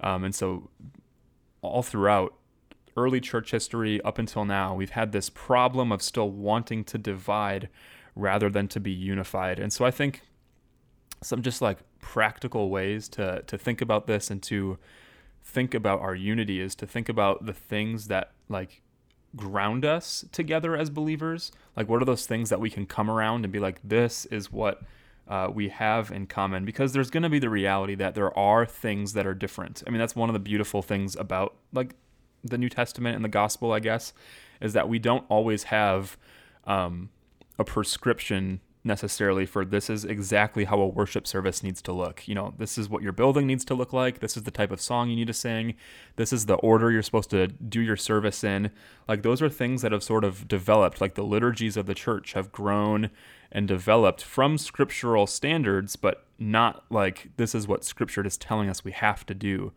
[0.00, 0.70] Um, and so,
[1.62, 2.34] all throughout
[2.96, 7.68] early church history up until now, we've had this problem of still wanting to divide
[8.16, 9.58] rather than to be unified.
[9.58, 10.22] And so, I think
[11.22, 14.78] some just like practical ways to to think about this and to
[15.50, 18.82] think about our unity is to think about the things that like
[19.36, 21.52] ground us together as believers.
[21.76, 24.52] Like what are those things that we can come around and be like this is
[24.52, 24.82] what
[25.28, 28.66] uh, we have in common because there's going to be the reality that there are
[28.66, 29.82] things that are different.
[29.86, 31.94] I mean that's one of the beautiful things about like
[32.42, 34.12] the new testament and the gospel i guess
[34.60, 36.16] is that we don't always have
[36.64, 37.10] um,
[37.58, 42.26] a prescription necessarily for this is exactly how a worship service needs to look.
[42.26, 44.20] You know, this is what your building needs to look like.
[44.20, 45.74] This is the type of song you need to sing.
[46.16, 48.70] This is the order you're supposed to do your service in.
[49.06, 52.32] Like those are things that have sort of developed, like the liturgies of the church
[52.32, 53.10] have grown
[53.52, 58.82] and developed from scriptural standards, but not like this is what scripture is telling us
[58.82, 59.72] we have to do.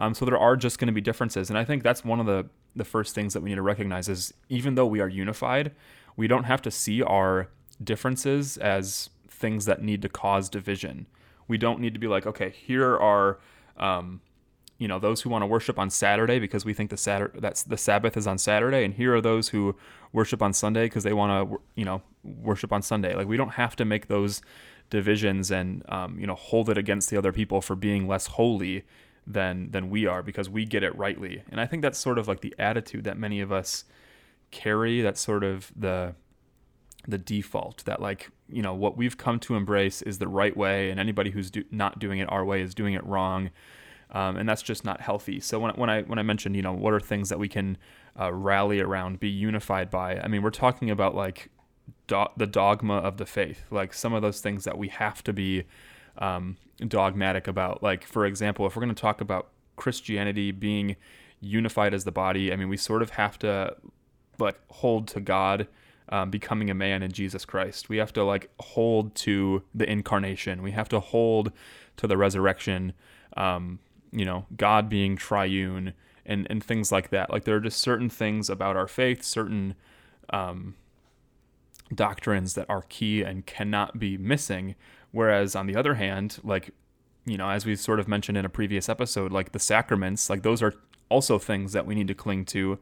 [0.00, 1.48] Um, so there are just going to be differences.
[1.48, 4.08] And I think that's one of the, the first things that we need to recognize
[4.08, 5.72] is even though we are unified,
[6.16, 7.48] we don't have to see our
[7.82, 11.06] differences as things that need to cause division.
[11.46, 13.38] We don't need to be like, okay, here are,
[13.76, 14.20] um,
[14.78, 17.62] you know, those who want to worship on Saturday because we think the Saturday that's
[17.62, 19.74] the Sabbath is on Saturday, and here are those who
[20.12, 23.14] worship on Sunday because they want to, you know, worship on Sunday.
[23.14, 24.40] Like we don't have to make those
[24.90, 28.84] divisions and um, you know hold it against the other people for being less holy
[29.26, 31.42] than than we are because we get it rightly.
[31.50, 33.84] And I think that's sort of like the attitude that many of us
[34.50, 35.02] carry.
[35.02, 36.14] That's sort of the
[37.06, 40.90] the default that like you know what we've come to embrace is the right way
[40.90, 43.50] and anybody who's do, not doing it our way is doing it wrong.
[44.10, 45.38] Um, and that's just not healthy.
[45.38, 47.76] So when, when i when i mentioned you know what are things that we can
[48.18, 51.50] uh, rally around be unified by i mean we're talking about like
[52.06, 55.32] do- the dogma of the faith like some of those things that we have to
[55.32, 55.64] be
[56.18, 56.56] um,
[56.86, 57.82] dogmatic about.
[57.82, 60.96] Like for example if we're going to talk about christianity being
[61.40, 63.76] unified as the body i mean we sort of have to
[64.40, 65.68] like hold to god
[66.10, 67.88] um, becoming a man in Jesus Christ.
[67.88, 70.62] We have to like hold to the incarnation.
[70.62, 71.52] We have to hold
[71.96, 72.92] to the resurrection.
[73.36, 73.78] Um,
[74.10, 75.94] you know, God being triune
[76.24, 77.30] and and things like that.
[77.30, 79.74] Like there are just certain things about our faith, certain
[80.30, 80.74] um,
[81.94, 84.74] doctrines that are key and cannot be missing.
[85.10, 86.70] Whereas on the other hand, like
[87.24, 90.42] you know, as we sort of mentioned in a previous episode, like the sacraments, like
[90.42, 90.74] those are
[91.08, 92.78] also things that we need to cling to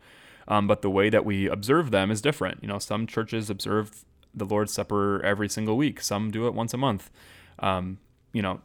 [0.48, 2.62] um, but the way that we observe them is different.
[2.62, 4.04] You know, some churches observe
[4.35, 6.00] the Lord's Supper every single week.
[6.00, 7.11] Some do it once a month.
[7.59, 7.98] Um,
[8.32, 8.61] you know,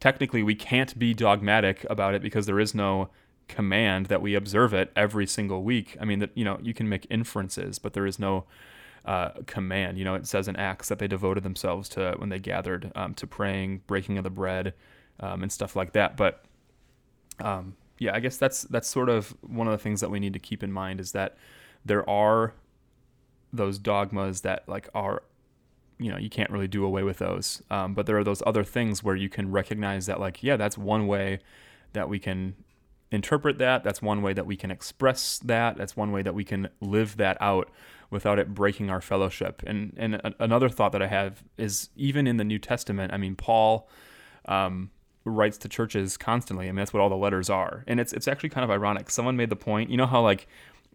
[0.00, 3.08] technically we can't be dogmatic about it because there is no
[3.48, 5.96] command that we observe it every single week.
[6.00, 8.44] I mean, that you know, you can make inferences, but there is no
[9.04, 9.98] uh, command.
[9.98, 13.14] You know, it says in Acts that they devoted themselves to when they gathered um,
[13.14, 14.74] to praying, breaking of the bread,
[15.20, 16.16] um, and stuff like that.
[16.16, 16.44] But
[17.40, 20.32] um, yeah, I guess that's that's sort of one of the things that we need
[20.32, 21.36] to keep in mind is that
[21.84, 22.54] there are
[23.52, 25.22] those dogmas that like are
[25.98, 27.62] you know you can't really do away with those.
[27.70, 30.78] Um, but there are those other things where you can recognize that like yeah that's
[30.78, 31.40] one way
[31.92, 32.54] that we can
[33.10, 33.82] interpret that.
[33.84, 35.76] That's one way that we can express that.
[35.76, 37.70] That's one way that we can live that out
[38.10, 39.62] without it breaking our fellowship.
[39.66, 43.34] And and another thought that i have is even in the new testament i mean
[43.34, 43.88] paul
[44.46, 44.90] um,
[45.28, 46.66] writes to churches constantly.
[46.66, 47.84] I mean, that's what all the letters are.
[47.86, 49.10] And it's it's actually kind of ironic.
[49.10, 49.90] Someone made the point.
[49.90, 50.46] You know how like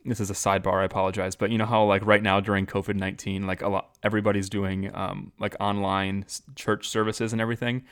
[0.06, 0.82] this is a sidebar.
[0.82, 3.98] I apologize, but you know how like right now during COVID nineteen, like a lot
[4.04, 7.84] everybody's doing um, like online church services and everything.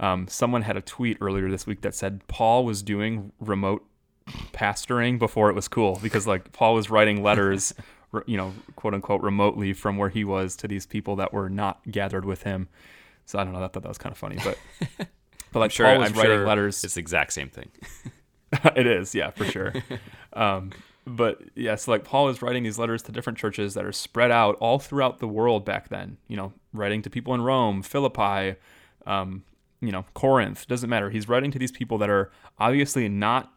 [0.00, 3.84] Um, someone had a tweet earlier this week that said Paul was doing remote
[4.52, 7.74] pastoring before it was cool because like Paul was writing letters,
[8.26, 11.80] you know, quote unquote, remotely from where he was to these people that were not
[11.90, 12.68] gathered with him.
[13.24, 13.62] So I don't know.
[13.62, 14.58] I thought that was kind of funny, but
[15.52, 16.82] But like sure, Paul was I'm writing sure letters.
[16.82, 17.70] It's the exact same thing.
[18.76, 19.72] it is, yeah, for sure.
[20.32, 20.72] um,
[21.06, 23.92] but yes, yeah, so like Paul is writing these letters to different churches that are
[23.92, 26.16] spread out all throughout the world back then.
[26.28, 28.56] You know, writing to people in Rome, Philippi,
[29.06, 29.44] um,
[29.80, 30.66] you know, Corinth.
[30.66, 31.10] Doesn't matter.
[31.10, 33.52] He's writing to these people that are obviously not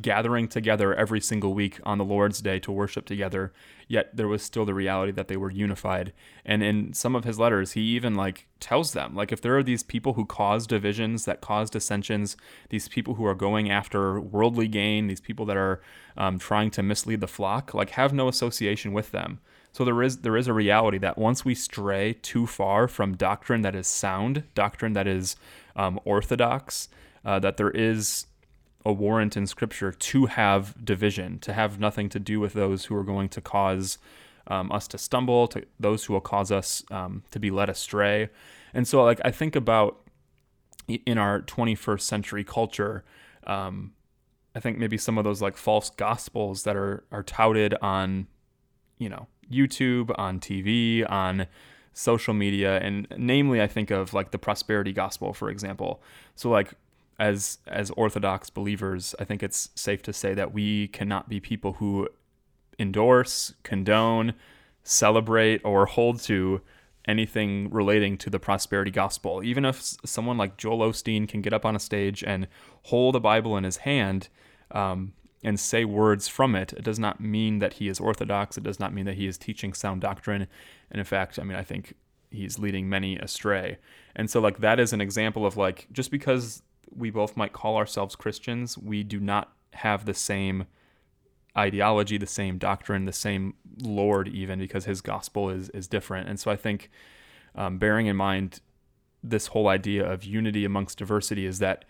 [0.00, 3.52] gathering together every single week on the Lord's Day to worship together,
[3.86, 6.12] yet there was still the reality that they were unified.
[6.44, 9.62] And in some of his letters, he even like tells them, like if there are
[9.62, 12.36] these people who cause divisions, that cause dissensions,
[12.70, 15.80] these people who are going after worldly gain, these people that are
[16.16, 19.40] um, trying to mislead the flock, like have no association with them.
[19.72, 23.62] So there is there is a reality that once we stray too far from doctrine
[23.62, 25.36] that is sound, doctrine that is
[25.76, 26.88] um, orthodox,
[27.24, 28.26] uh, that there is
[28.84, 32.94] a warrant in Scripture to have division, to have nothing to do with those who
[32.94, 33.98] are going to cause
[34.46, 38.30] um, us to stumble, to those who will cause us um, to be led astray.
[38.72, 40.00] And so, like, I think about
[40.88, 43.04] in our 21st century culture,
[43.46, 43.92] um,
[44.54, 48.26] I think maybe some of those like false gospels that are are touted on,
[48.98, 51.46] you know, YouTube, on TV, on
[51.92, 56.02] social media, and namely, I think of like the prosperity gospel, for example.
[56.34, 56.72] So like
[57.18, 61.74] as as Orthodox believers, I think it's safe to say that we cannot be people
[61.74, 62.08] who
[62.78, 64.34] endorse, condone,
[64.84, 66.60] celebrate, or hold to
[67.06, 69.42] anything relating to the prosperity gospel.
[69.42, 72.46] Even if someone like Joel Osteen can get up on a stage and
[72.84, 74.28] hold a Bible in his hand
[74.70, 78.58] um, and say words from it, it does not mean that he is orthodox.
[78.58, 80.46] It does not mean that he is teaching sound doctrine.
[80.90, 81.94] And in fact, I mean, I think
[82.30, 83.78] he's leading many astray.
[84.14, 86.62] And so, like, that is an example of like, just because
[86.94, 90.66] we both might call ourselves Christians, we do not have the same
[91.56, 96.28] ideology, the same doctrine, the same Lord, even because his gospel is is different.
[96.28, 96.90] And so I think
[97.54, 98.60] um, bearing in mind
[99.22, 101.84] this whole idea of unity amongst diversity is that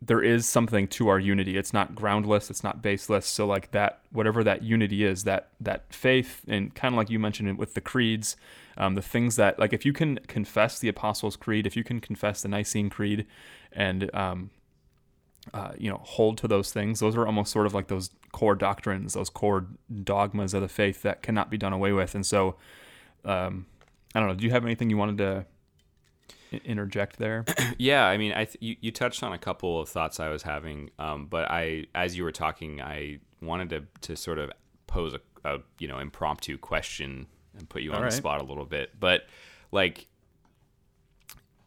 [0.00, 1.56] there is something to our unity.
[1.56, 2.50] It's not groundless.
[2.50, 3.26] It's not baseless.
[3.26, 7.18] So like that, whatever that unity is, that that faith, and kind of like you
[7.18, 8.36] mentioned it with the creeds,
[8.76, 12.00] um, the things that like if you can confess the Apostles' Creed, if you can
[12.00, 13.26] confess the Nicene Creed,
[13.72, 14.50] and um,
[15.52, 18.54] uh, you know hold to those things, those are almost sort of like those core
[18.54, 19.66] doctrines, those core
[20.02, 22.14] dogmas of the faith that cannot be done away with.
[22.14, 22.56] And so,
[23.24, 23.66] um,
[24.14, 24.34] I don't know.
[24.34, 25.46] Do you have anything you wanted to
[26.64, 27.44] interject there?
[27.78, 30.42] yeah, I mean, I th- you, you touched on a couple of thoughts I was
[30.42, 34.50] having, um, but I, as you were talking, I wanted to to sort of
[34.86, 37.26] pose a, a you know impromptu question
[37.58, 38.10] and put you on right.
[38.10, 38.98] the spot a little bit.
[38.98, 39.26] But
[39.72, 40.06] like,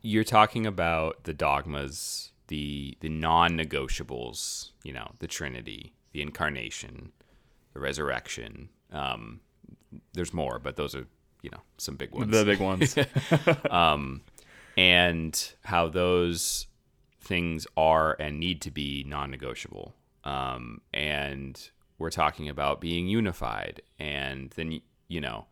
[0.02, 7.12] you're talking about the dogmas, the the non-negotiables, you know, the Trinity, the incarnation,
[7.74, 8.70] the resurrection.
[8.92, 9.42] Um,
[10.14, 11.08] there's more, but those are
[11.42, 12.32] you know some big ones.
[12.32, 12.96] The big ones.
[13.70, 14.22] um,
[14.78, 16.68] and how those
[17.20, 19.94] things are and need to be non-negotiable.
[20.24, 25.48] Um, and we're talking about being unified, and then you know,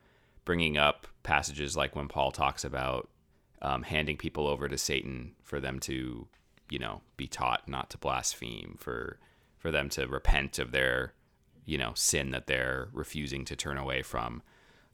[0.46, 3.10] bringing up passages like when Paul talks about
[3.62, 6.28] um, handing people over to Satan for them to,
[6.70, 9.20] you know, be taught not to blaspheme, for
[9.58, 11.14] for them to repent of their,
[11.66, 14.44] you know, sin that they're refusing to turn away from.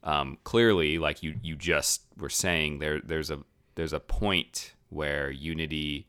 [0.03, 3.39] Um, clearly, like you you just were saying, there there's a
[3.75, 6.07] there's a point where unity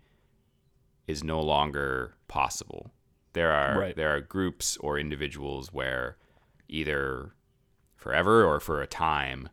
[1.07, 2.93] is no longer possible.
[3.33, 3.97] There are right.
[3.97, 6.17] there are groups or individuals where
[6.69, 7.35] either
[8.03, 9.49] forever or for a time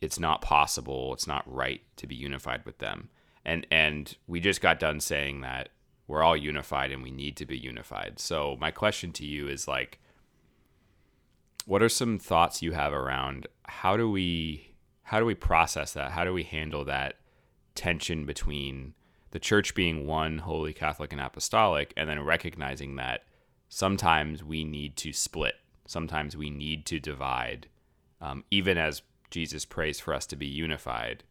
[0.00, 3.10] it's not possible, it's not right to be unified with them.
[3.44, 5.68] And and we just got done saying that
[6.06, 8.18] we're all unified and we need to be unified.
[8.18, 10.00] So my question to you is like
[11.66, 16.12] what are some thoughts you have around how do we how do we process that?
[16.12, 17.14] How do we handle that
[17.74, 18.94] tension between
[19.32, 23.24] the church being one, holy, Catholic, and apostolic, and then recognizing that
[23.68, 25.54] sometimes we need to split,
[25.90, 27.66] sometimes we need to divide,
[28.20, 31.24] um, even as Jesus prays for us to be unified.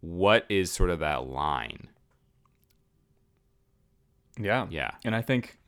[0.00, 1.88] What is sort of that line?
[4.40, 4.66] Yeah.
[4.70, 4.90] Yeah.
[5.04, 5.58] And I think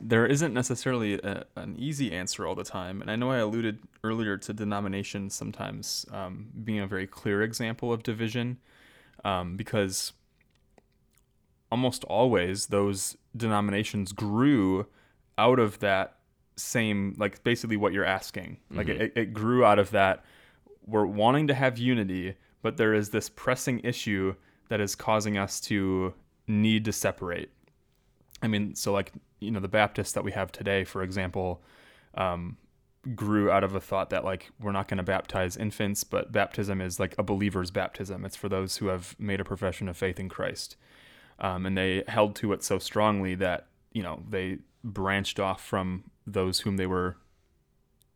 [0.00, 3.00] there isn't necessarily a, an easy answer all the time.
[3.00, 7.92] And I know I alluded earlier to denominations sometimes um, being a very clear example
[7.92, 8.58] of division
[9.24, 10.12] um, because
[11.70, 14.86] almost always those denominations grew
[15.38, 16.16] out of that
[16.62, 18.58] same, like basically what you're asking.
[18.70, 19.02] Like mm-hmm.
[19.02, 20.24] it, it grew out of that.
[20.86, 24.34] We're wanting to have unity, but there is this pressing issue
[24.68, 26.14] that is causing us to
[26.46, 27.50] need to separate.
[28.42, 31.62] I mean, so like you know the Baptists that we have today, for example,
[32.14, 32.56] um,
[33.14, 36.80] grew out of a thought that like we're not going to baptize infants, but baptism
[36.80, 38.24] is like a believer's baptism.
[38.24, 40.76] It's for those who have made a profession of faith in Christ,
[41.38, 46.04] um, and they held to it so strongly that you know they branched off from
[46.26, 47.16] those whom they were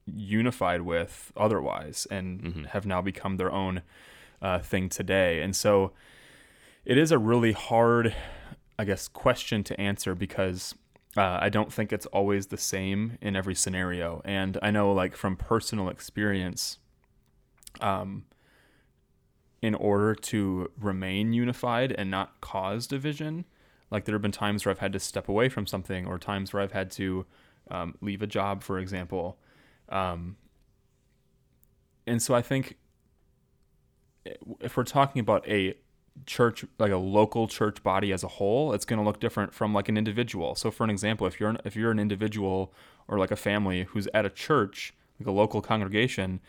[0.07, 2.65] unified with otherwise, and mm-hmm.
[2.65, 3.83] have now become their own
[4.41, 5.43] uh, thing today.
[5.43, 5.93] And so
[6.85, 8.15] it is a really hard
[8.79, 10.75] I guess, question to answer because
[11.17, 14.21] uh, I don't think it's always the same in every scenario.
[14.25, 16.79] And I know, like, from personal experience,
[17.81, 18.25] um,
[19.63, 23.47] in order to remain unified and not cause division,
[23.91, 26.53] like, there have been times where I've had to step away from something or times
[26.53, 27.25] where I've had to
[27.71, 29.39] um, leave a job, for example.
[29.89, 30.37] Um,
[32.07, 32.77] and so I think
[34.61, 35.75] if we're talking about a
[36.25, 39.75] church like a local church body as a whole it's going to look different from
[39.75, 42.73] like an individual so for an example if you're an, if you're an individual
[43.07, 46.41] or like a family who's at a church like a local congregation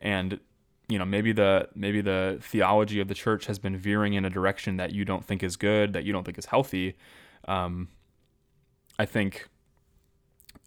[0.00, 0.40] and
[0.88, 4.30] you know maybe the maybe the theology of the church has been veering in a
[4.30, 6.96] direction that you don't think is good that you don't think is healthy
[7.46, 7.88] um,
[8.98, 9.48] i think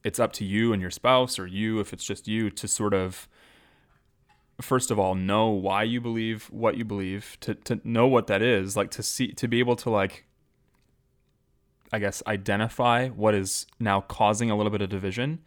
[0.06, 2.93] it's up to you and your spouse or you if it's just you to sort
[2.93, 3.28] of
[4.62, 8.41] first of all know why you believe what you believe to to know what that
[8.41, 10.26] is like to see to be able to like
[11.91, 15.39] I guess identify what is now causing a little bit of division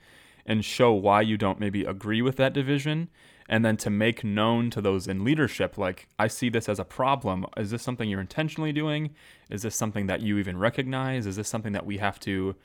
[0.46, 3.10] and show why you don't maybe agree with that division.
[3.50, 6.84] And then to make known to those in leadership like i see this as a
[6.84, 7.46] problem.
[7.56, 9.10] Is this something you're intentionally doing?
[9.50, 11.26] Is this something that you even recognize?
[11.26, 12.56] Is this something that we have to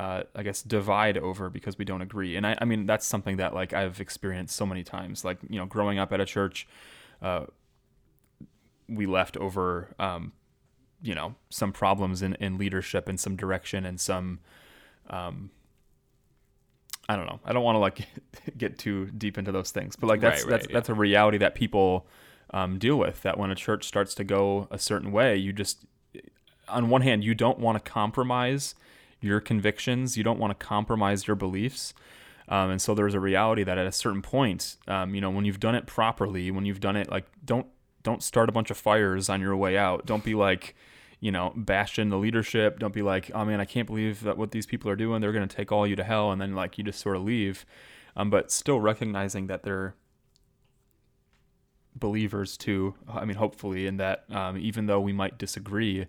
[0.00, 3.36] uh, i guess divide over because we don't agree and I, I mean that's something
[3.36, 6.66] that like i've experienced so many times like you know growing up at a church
[7.20, 7.44] uh,
[8.88, 10.32] we left over um,
[11.02, 14.40] you know some problems in, in leadership and some direction and some
[15.10, 15.50] um,
[17.08, 17.40] I don't know.
[17.44, 18.06] I don't want to like
[18.56, 20.74] get too deep into those things, but like that's right, right, that's yeah.
[20.74, 22.06] that's a reality that people
[22.54, 23.22] um, deal with.
[23.22, 25.80] That when a church starts to go a certain way, you just
[26.68, 28.76] on one hand you don't want to compromise
[29.20, 31.94] your convictions, you don't want to compromise your beliefs.
[32.48, 35.44] Um, and so there's a reality that at a certain point, um, you know, when
[35.44, 37.66] you've done it properly, when you've done it like don't
[38.02, 40.06] don't start a bunch of fires on your way out.
[40.06, 40.74] Don't be like,
[41.20, 42.78] you know, bastion the leadership.
[42.78, 45.20] Don't be like, oh man, I can't believe that what these people are doing.
[45.20, 47.22] They're going to take all you to hell, and then like you just sort of
[47.22, 47.64] leave.
[48.16, 49.94] Um, but still recognizing that they're
[51.94, 52.94] believers too.
[53.08, 56.06] I mean, hopefully, in that um, even though we might disagree,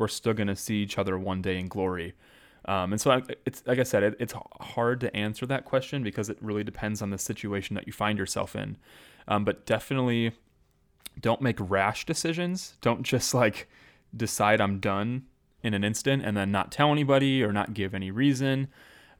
[0.00, 2.14] we're still going to see each other one day in glory.
[2.64, 6.02] Um, and so I, it's like I said, it, it's hard to answer that question
[6.02, 8.78] because it really depends on the situation that you find yourself in.
[9.28, 10.32] Um, but definitely
[11.20, 12.76] don't make rash decisions.
[12.80, 13.68] Don't just like
[14.16, 15.26] decide I'm done
[15.62, 18.68] in an instant and then not tell anybody or not give any reason.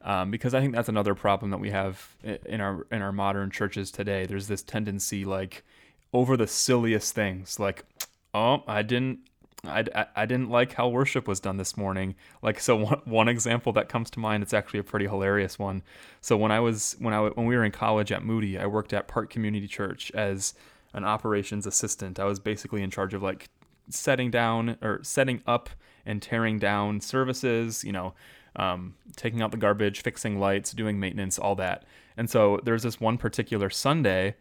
[0.03, 3.51] Um, because I think that's another problem that we have in our in our modern
[3.51, 4.25] churches today.
[4.25, 5.63] There's this tendency like
[6.11, 7.85] over the silliest things, like
[8.33, 9.19] oh I didn't
[9.63, 12.15] I, I, didn't like how worship was done this morning.
[12.41, 15.83] Like so one, one example that comes to mind it's actually a pretty hilarious one.
[16.19, 18.91] So when I was when I when we were in college at Moody, I worked
[18.91, 20.55] at Park Community Church as
[20.93, 22.19] an operations assistant.
[22.19, 23.49] I was basically in charge of like
[23.89, 25.69] setting down or setting up
[26.05, 28.15] and tearing down services, you know,
[28.55, 31.85] um, taking out the garbage, fixing lights, doing maintenance, all that.
[32.17, 34.35] And so there's this one particular Sunday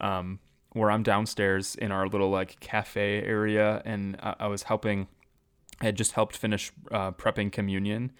[0.00, 0.40] um,
[0.74, 5.08] where I'm downstairs in our little like cafe area, and I, I was helping.
[5.80, 8.12] I had just helped finish uh, prepping communion,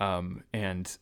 [0.00, 0.96] um, and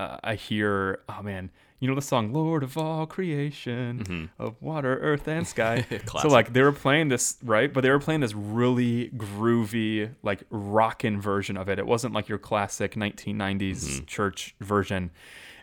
[0.00, 4.42] uh, I hear, oh man, you know the song "Lord of All Creation mm-hmm.
[4.42, 5.86] of Water, Earth, and Sky."
[6.20, 10.44] so like they were playing this right, but they were playing this really groovy, like
[10.50, 11.78] rockin' version of it.
[11.78, 14.04] It wasn't like your classic 1990s mm-hmm.
[14.06, 15.10] church version.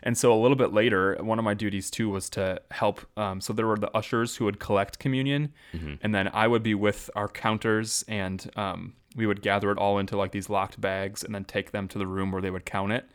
[0.02, 3.06] And so a little bit later, one of my duties too was to help.
[3.16, 5.94] Um, so there were the ushers who would collect communion, mm-hmm.
[6.02, 9.98] and then I would be with our counters, and um, we would gather it all
[9.98, 12.64] into like these locked bags, and then take them to the room where they would
[12.64, 13.10] count it.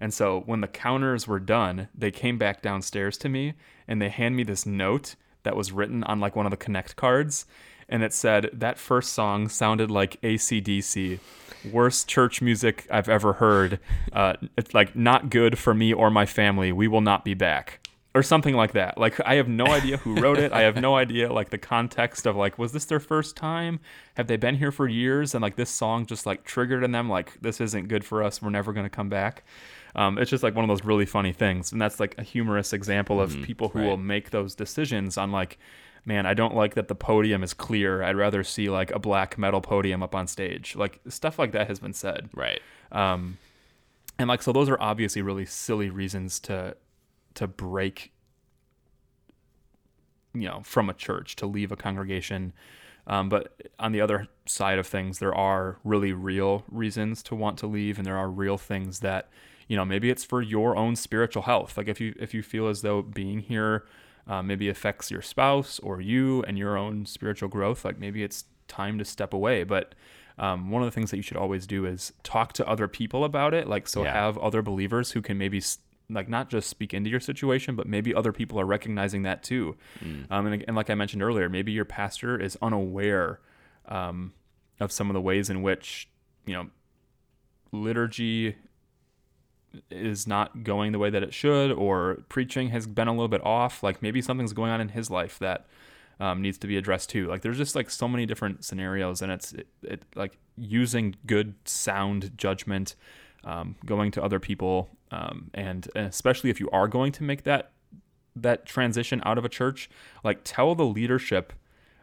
[0.00, 3.54] And so when the counters were done, they came back downstairs to me
[3.86, 6.96] and they hand me this note that was written on like one of the Connect
[6.96, 7.44] cards.
[7.90, 11.18] And it said, That first song sounded like AC/DC.
[11.70, 13.80] Worst church music I've ever heard.
[14.12, 16.72] Uh, it's like not good for me or my family.
[16.72, 18.96] We will not be back or something like that.
[18.96, 20.52] Like I have no idea who wrote it.
[20.52, 23.80] I have no idea like the context of like was this their first time?
[24.14, 27.10] Have they been here for years and like this song just like triggered in them
[27.10, 28.40] like this isn't good for us.
[28.40, 29.44] We're never going to come back.
[29.94, 32.72] Um, it's just like one of those really funny things, and that's like a humorous
[32.72, 33.88] example of mm, people who right.
[33.88, 35.58] will make those decisions on like,
[36.04, 38.02] man, I don't like that the podium is clear.
[38.02, 40.76] I'd rather see like a black metal podium up on stage.
[40.76, 42.28] Like stuff like that has been said.
[42.34, 42.60] Right.
[42.92, 43.38] Um,
[44.18, 46.76] and like so, those are obviously really silly reasons to
[47.34, 48.12] to break
[50.34, 52.52] you know from a church to leave a congregation
[53.06, 57.58] um, but on the other side of things there are really real reasons to want
[57.58, 59.28] to leave and there are real things that
[59.68, 62.68] you know maybe it's for your own spiritual health like if you if you feel
[62.68, 63.84] as though being here
[64.26, 68.44] uh, maybe affects your spouse or you and your own spiritual growth like maybe it's
[68.68, 69.94] time to step away but
[70.38, 73.24] um, one of the things that you should always do is talk to other people
[73.24, 74.12] about it like so yeah.
[74.12, 75.60] have other believers who can maybe
[76.12, 79.76] like not just speak into your situation, but maybe other people are recognizing that too.
[80.04, 80.30] Mm.
[80.30, 83.40] Um, and, and, like I mentioned earlier, maybe your pastor is unaware
[83.86, 84.32] um,
[84.80, 86.08] of some of the ways in which
[86.46, 86.68] you know
[87.72, 88.56] liturgy
[89.90, 93.44] is not going the way that it should, or preaching has been a little bit
[93.44, 93.82] off.
[93.82, 95.66] Like maybe something's going on in his life that
[96.18, 97.26] um, needs to be addressed too.
[97.26, 101.54] Like there's just like so many different scenarios, and it's it, it like using good
[101.64, 102.94] sound judgment,
[103.44, 107.72] um, going to other people um, and, especially if you are going to make that
[108.36, 109.90] that transition out of a church,
[110.22, 111.52] like tell the leadership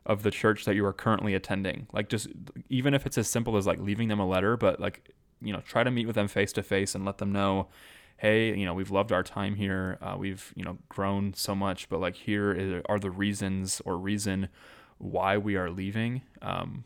[0.05, 1.87] of the church that you are currently attending.
[1.93, 2.27] Like just
[2.69, 5.09] even if it's as simple as like leaving them a letter, but like
[5.41, 7.67] you know try to meet with them face to face and let them know,
[8.17, 9.97] hey, you know, we've loved our time here.
[10.01, 14.49] Uh, we've, you know, grown so much, but like here are the reasons or reason
[14.97, 16.21] why we are leaving.
[16.41, 16.83] Um,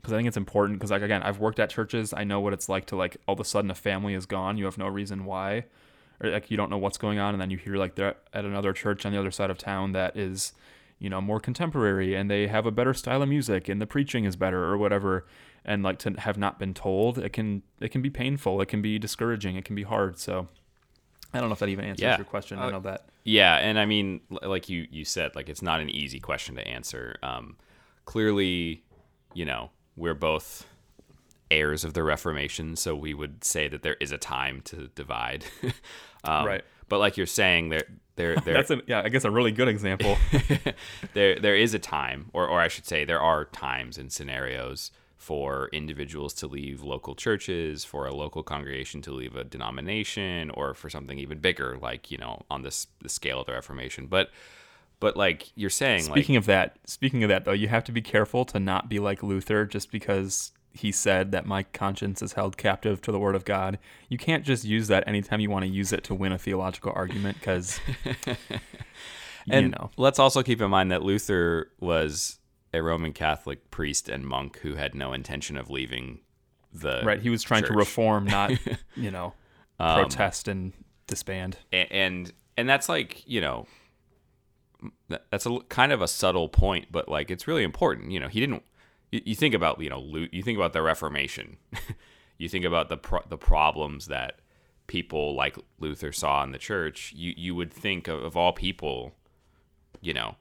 [0.00, 0.78] because I think it's important.
[0.78, 2.14] Because like again, I've worked at churches.
[2.16, 4.56] I know what it's like to like all of a sudden a family is gone.
[4.56, 5.66] You have no reason why,
[6.22, 8.46] or like you don't know what's going on, and then you hear like they're at
[8.46, 10.54] another church on the other side of town that is,
[10.98, 14.24] you know, more contemporary and they have a better style of music and the preaching
[14.24, 15.26] is better or whatever.
[15.64, 18.60] And like to have not been told, it can it can be painful.
[18.62, 19.56] It can be discouraging.
[19.56, 20.18] It can be hard.
[20.18, 20.48] So
[21.34, 22.16] I don't know if that even answers Yeah.
[22.16, 22.58] your question.
[22.58, 23.06] Uh, I know that.
[23.24, 26.66] Yeah, and I mean, like you you said, like it's not an easy question to
[26.66, 27.16] answer.
[27.22, 27.56] Um,
[28.06, 28.82] clearly,
[29.34, 30.66] you know, we're both
[31.50, 35.44] heirs of the Reformation, so we would say that there is a time to divide.
[36.24, 36.64] um, Right.
[36.88, 37.84] But like you're saying, there
[38.16, 40.16] there there That's a yeah, I guess a really good example.
[41.12, 44.90] there there is a time, or or I should say, there are times and scenarios
[45.20, 50.72] for individuals to leave local churches, for a local congregation to leave a denomination, or
[50.72, 54.06] for something even bigger, like you know, on this the scale of the Reformation.
[54.06, 54.30] But
[54.98, 58.00] but like you're saying, Speaking of that, speaking of that though, you have to be
[58.00, 62.56] careful to not be like Luther just because he said that my conscience is held
[62.56, 63.78] captive to the word of God.
[64.08, 66.92] You can't just use that anytime you want to use it to win a theological
[66.96, 69.90] argument because like, you and know.
[69.98, 72.38] let's also keep in mind that Luther was
[72.72, 76.20] a Roman Catholic priest and monk who had no intention of leaving
[76.72, 78.52] the Right, he was trying to reform, not,
[78.96, 79.34] you know,
[79.78, 80.72] Um, protest and
[81.06, 81.58] disband.
[81.72, 83.66] And and that's like you know
[85.30, 88.40] that's a kind of a subtle point but like it's really important you know he
[88.40, 88.62] didn't
[89.10, 91.56] you, you think about you know you think about the reformation.
[92.38, 94.38] You think about the pro- the problems that
[94.86, 97.12] people like luther saw in the church.
[97.14, 99.12] You you would think of, of all people
[100.00, 100.36] you know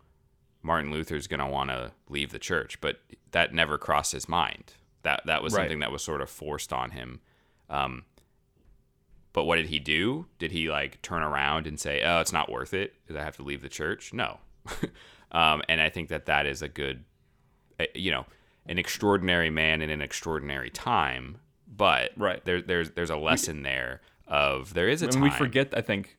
[0.61, 2.99] martin luther's going to want to leave the church but
[3.31, 5.61] that never crossed his mind that that was Right.
[5.63, 7.21] something that was sort of forced on him
[7.69, 8.03] um,
[9.33, 10.25] but what did he do?
[10.39, 13.35] Did he like turn around and say, "Oh, it's not worth it because I have
[13.37, 14.11] to leave the church"?
[14.11, 14.39] No.
[15.31, 17.03] um, and I think that that is a good,
[17.79, 18.25] uh, you know,
[18.65, 21.37] an extraordinary man in an extraordinary time.
[21.67, 22.43] But Right.
[22.43, 25.21] there, there's there's a lesson there of there is a And time.
[25.21, 26.17] we forget, I think,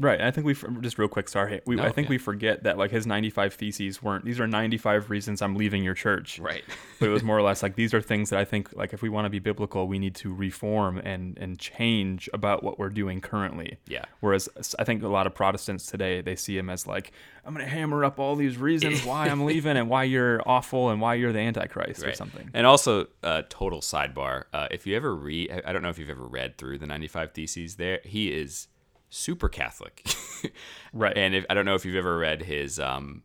[0.00, 0.20] right.
[0.20, 1.60] I think we, just real quick, sorry.
[1.66, 2.10] We, No, I think yeah.
[2.10, 5.94] we forget that like his 95 theses weren't, these are 95 reasons I'm leaving your
[5.94, 6.38] church.
[6.38, 6.64] right.
[6.98, 9.02] but it was more or less like these are things that I think like if
[9.02, 12.88] we want to be biblical, we need to reform and and change about what we're
[12.88, 13.78] doing currently.
[13.86, 14.04] Yeah.
[14.20, 14.48] Whereas
[14.78, 17.12] I think a lot of Protestants today they see him as like
[17.44, 21.00] I'm gonna hammer up all these reasons why I'm leaving and why you're awful and
[21.00, 22.50] why you're the Antichrist or something.
[22.54, 24.44] And also, uh, total sidebar.
[24.52, 27.32] Uh, if you ever read, I don't know if you've ever read through the 95
[27.32, 27.76] Theses.
[27.76, 28.68] There, he is
[29.10, 30.06] super Catholic.
[30.92, 31.16] Right.
[31.16, 33.22] And if I don't know if you've ever read his, um,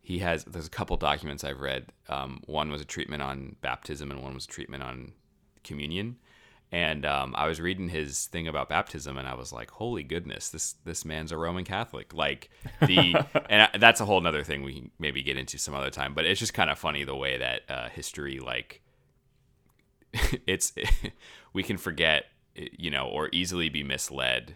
[0.00, 0.44] he has.
[0.44, 1.86] There's a couple documents I've read.
[2.08, 5.12] Um, one was a treatment on baptism, and one was a treatment on
[5.64, 6.16] communion.
[6.70, 10.48] And um, I was reading his thing about baptism, and I was like, "Holy goodness,
[10.50, 12.50] this this man's a Roman Catholic!" Like
[12.80, 13.16] the,
[13.50, 16.14] and I, that's a whole nother thing we can maybe get into some other time.
[16.14, 18.80] But it's just kind of funny the way that uh, history, like,
[20.46, 20.72] it's
[21.52, 24.54] we can forget, you know, or easily be misled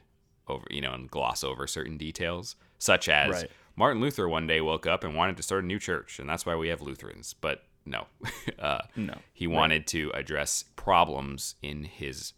[0.49, 3.51] over, you know, and gloss over certain details, such as Right.
[3.77, 6.47] Martin Luther one day woke up and wanted to start a new church, and that's
[6.47, 7.35] why we have Lutherans.
[7.35, 8.07] But no,
[8.59, 9.15] uh, No.
[9.33, 12.33] he wanted to address problems in his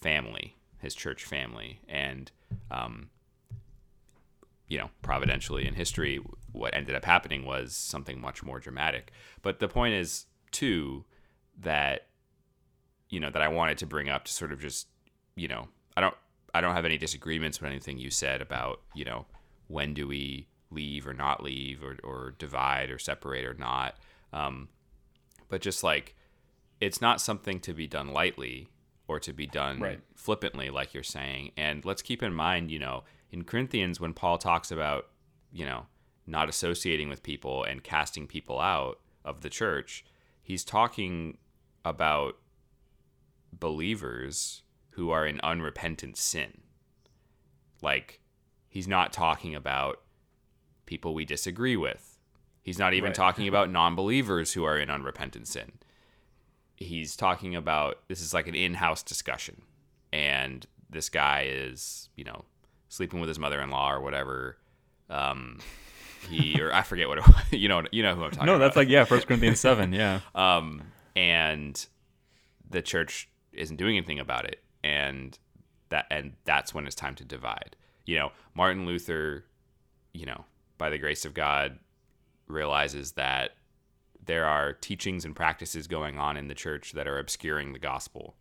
[0.00, 2.30] family, his church family, and
[2.70, 3.10] um,
[4.68, 6.20] you know, providentially in history,
[6.52, 9.12] what ended up happening was something much more dramatic.
[9.42, 11.04] But the point is, too,
[11.60, 12.06] that
[13.10, 14.86] you know that I wanted to bring up to sort of just
[15.36, 16.14] you know I don't
[16.54, 19.26] I don't have any disagreements with anything you said about you know
[19.68, 23.96] when do we leave or not leave or, or divide or separate or not
[24.32, 24.68] um,
[25.48, 26.14] but just like
[26.80, 28.68] it's not something to be done lightly
[29.08, 30.00] or to be done Right.
[30.14, 34.38] flippantly like you're saying and let's keep in mind you know in Corinthians when Paul
[34.38, 35.08] talks about
[35.52, 35.86] you know
[36.26, 40.04] not associating with people and casting people out of the church
[40.42, 41.36] he's talking
[41.84, 42.36] about
[43.52, 44.62] believers
[44.92, 46.60] who are in unrepentant sin.
[47.80, 48.20] Like,
[48.68, 50.00] he's not talking about
[50.86, 52.18] people we disagree with.
[52.62, 53.14] He's not even Right.
[53.14, 55.72] talking about non believers who are in unrepentant sin.
[56.76, 59.62] He's talking about this is like an in house discussion.
[60.12, 62.44] And this guy is, you know,
[62.88, 64.58] sleeping with his mother in law or whatever.
[65.08, 65.58] Um,
[66.28, 67.34] he, or I forget what it was.
[67.52, 69.60] You know, you know who I'm talking No, about No, that's like yeah, First Corinthians
[69.60, 70.20] seven, yeah.
[70.34, 70.82] um,
[71.16, 71.84] and
[72.68, 75.38] the church isn't doing anything about it, and
[75.88, 77.76] that and that's when it's time to divide.
[78.04, 79.44] You know, Martin Luther,
[80.12, 80.44] you know,
[80.78, 81.78] by the grace of God,
[82.48, 83.52] realizes that
[84.24, 88.36] there are teachings and practices going on in the church that are obscuring the gospel,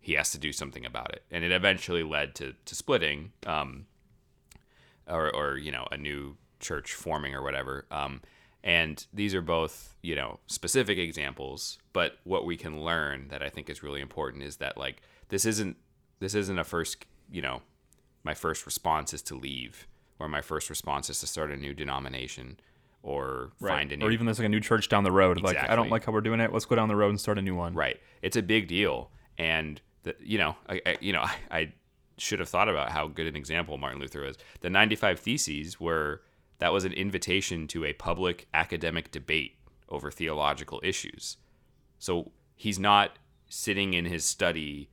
[0.00, 1.22] he has to do something about it.
[1.30, 3.86] And it eventually led to, to splitting, um,
[5.06, 7.86] or, or, you know, a new church forming or whatever.
[7.90, 8.20] Um,
[8.62, 13.48] and these are both, you know, specific examples, but what we can learn that I
[13.48, 15.76] think is really important is that like this isn't
[16.20, 17.62] this isn't a first, you know,
[18.24, 19.86] my first response is to leave
[20.18, 22.58] or my first response is to start a new denomination
[23.02, 23.76] or Right.
[23.76, 25.40] find a new or even there's like a new church down the road.
[25.40, 26.52] Like I don't like how we're doing it.
[26.52, 27.74] Let's go down the road and start a new one.
[27.74, 28.00] Right.
[28.22, 31.72] It's a big deal, and the, you know, I, I you know, I, I
[32.16, 34.36] should have thought about how good an example Martin Luther was.
[34.60, 36.22] The 95 Theses were
[36.58, 39.56] that was an invitation to a public academic debate
[39.88, 41.36] over theological issues.
[42.00, 43.18] So he's not
[43.48, 44.90] sitting in his study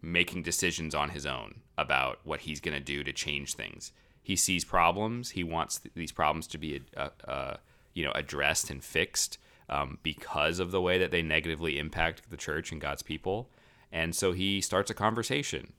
[0.00, 3.92] making decisions on his own about what he's going to do to change things.
[4.22, 5.30] He sees problems.
[5.30, 7.56] He wants th- these problems to be, uh, uh,
[7.94, 9.38] you know, addressed and fixed
[9.68, 13.48] um, because of the way that they negatively impact the church and God's people.
[13.90, 15.72] And so he starts a conversation.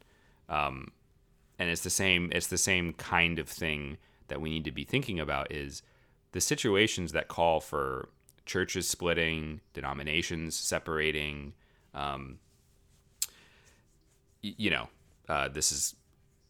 [0.48, 0.92] Um,
[1.60, 2.32] and it's the same.
[2.34, 3.98] It's the same kind of thing
[4.30, 5.52] that we need to be thinking about.
[5.52, 5.84] Is
[6.32, 8.10] the situations that call for
[8.46, 11.54] churches splitting, denominations separating.
[11.94, 12.40] Um,
[14.42, 14.90] you know,
[15.28, 15.96] uh, this is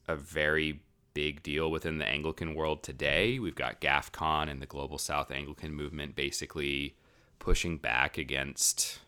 [0.08, 0.82] a very
[1.14, 3.40] big deal within the Anglican world today.
[3.40, 6.96] We've got GAFCON and the Global South Anglican movement basically
[7.40, 9.00] pushing back against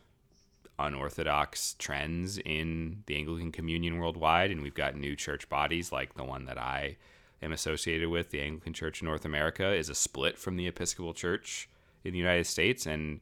[0.79, 4.51] unorthodox trends in the Anglican communion worldwide.
[4.51, 6.97] And we've got new church bodies like the one that I
[7.41, 11.13] am associated with, the Anglican Church in North America, is a split from the Episcopal
[11.13, 11.69] Church
[12.03, 12.85] in the United States.
[12.85, 13.19] And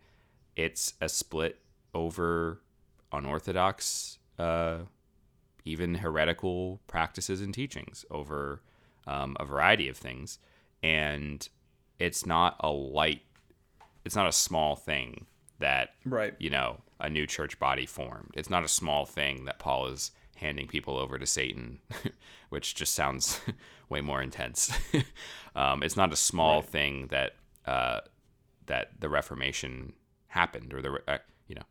[0.56, 1.60] it's a split
[1.94, 2.62] over
[3.12, 4.80] unorthodox uh,
[5.70, 8.62] even heretical practices and teachings over
[9.06, 10.40] um, a variety of things.
[10.82, 11.48] And
[12.00, 13.22] it's not a light,
[14.04, 15.26] it's not a small thing
[15.60, 16.34] that, Right.
[16.40, 18.32] you know, a new church body formed.
[18.34, 21.80] It's not a small thing that Paul is handing people over to Satan,
[22.50, 23.40] which just sounds
[23.90, 24.72] way more intense.
[25.56, 28.00] um, it's not a small thing that uh,
[28.66, 29.94] that the Reformation
[30.28, 31.18] happened, or the uh,
[31.48, 31.64] you know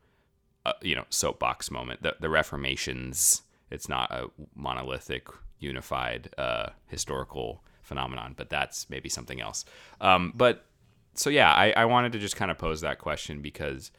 [0.66, 2.02] uh, you know soapbox moment.
[2.02, 3.42] The the Reformations.
[3.70, 9.64] It's not a monolithic, unified uh, historical phenomenon, but that's maybe something else.
[10.00, 10.66] Um, but
[11.14, 13.90] so yeah, I, I wanted to just kind of pose that question because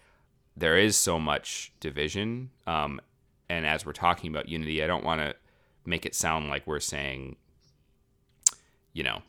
[0.56, 2.52] there is so much division.
[2.68, 3.02] Um,
[3.50, 5.36] and as we're talking about unity, I don't want to
[5.86, 7.36] make it sound like we're saying,
[8.94, 9.22] you know,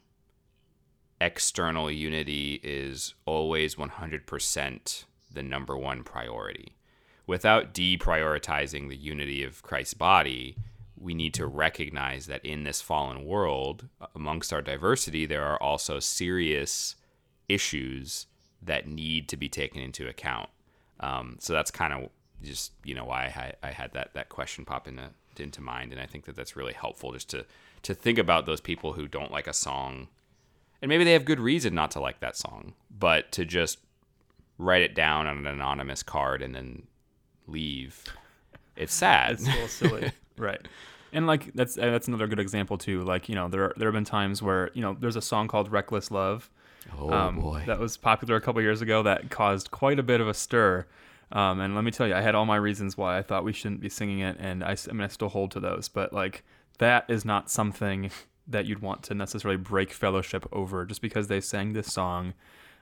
[1.20, 6.74] external unity is always 100% the number one priority.
[7.30, 10.56] Without deprioritizing the unity of Christ's body,
[10.96, 16.00] we need to recognize that in this fallen world, amongst our diversity, there are also
[16.00, 16.96] serious
[17.48, 18.26] issues
[18.60, 20.48] that need to be taken into account.
[20.98, 22.08] Um, so that's kind of
[22.42, 26.00] just you know why I, I had that that question pop into into mind, and
[26.00, 27.46] I think that that's really helpful just to
[27.82, 30.08] to think about those people who don't like a song,
[30.82, 33.78] and maybe they have good reason not to like that song, but to just
[34.58, 36.88] write it down on an anonymous card and then
[37.50, 38.04] leave.
[38.76, 39.32] It's sad.
[39.32, 40.60] It's a little silly, right?
[41.12, 43.02] And like that's uh, that's another good example too.
[43.02, 45.70] Like you know there there have been times where you know there's a song called
[45.70, 46.50] "Reckless Love"
[46.98, 47.64] oh um, boy.
[47.66, 50.86] that was popular a couple years ago that caused quite a bit of a stir.
[51.32, 53.52] Um, and let me tell you, I had all my reasons why I thought we
[53.52, 55.88] shouldn't be singing it, and I, I mean I still hold to those.
[55.88, 56.44] But like
[56.78, 58.10] that is not something
[58.46, 62.34] that you'd want to necessarily break fellowship over just because they sang this song.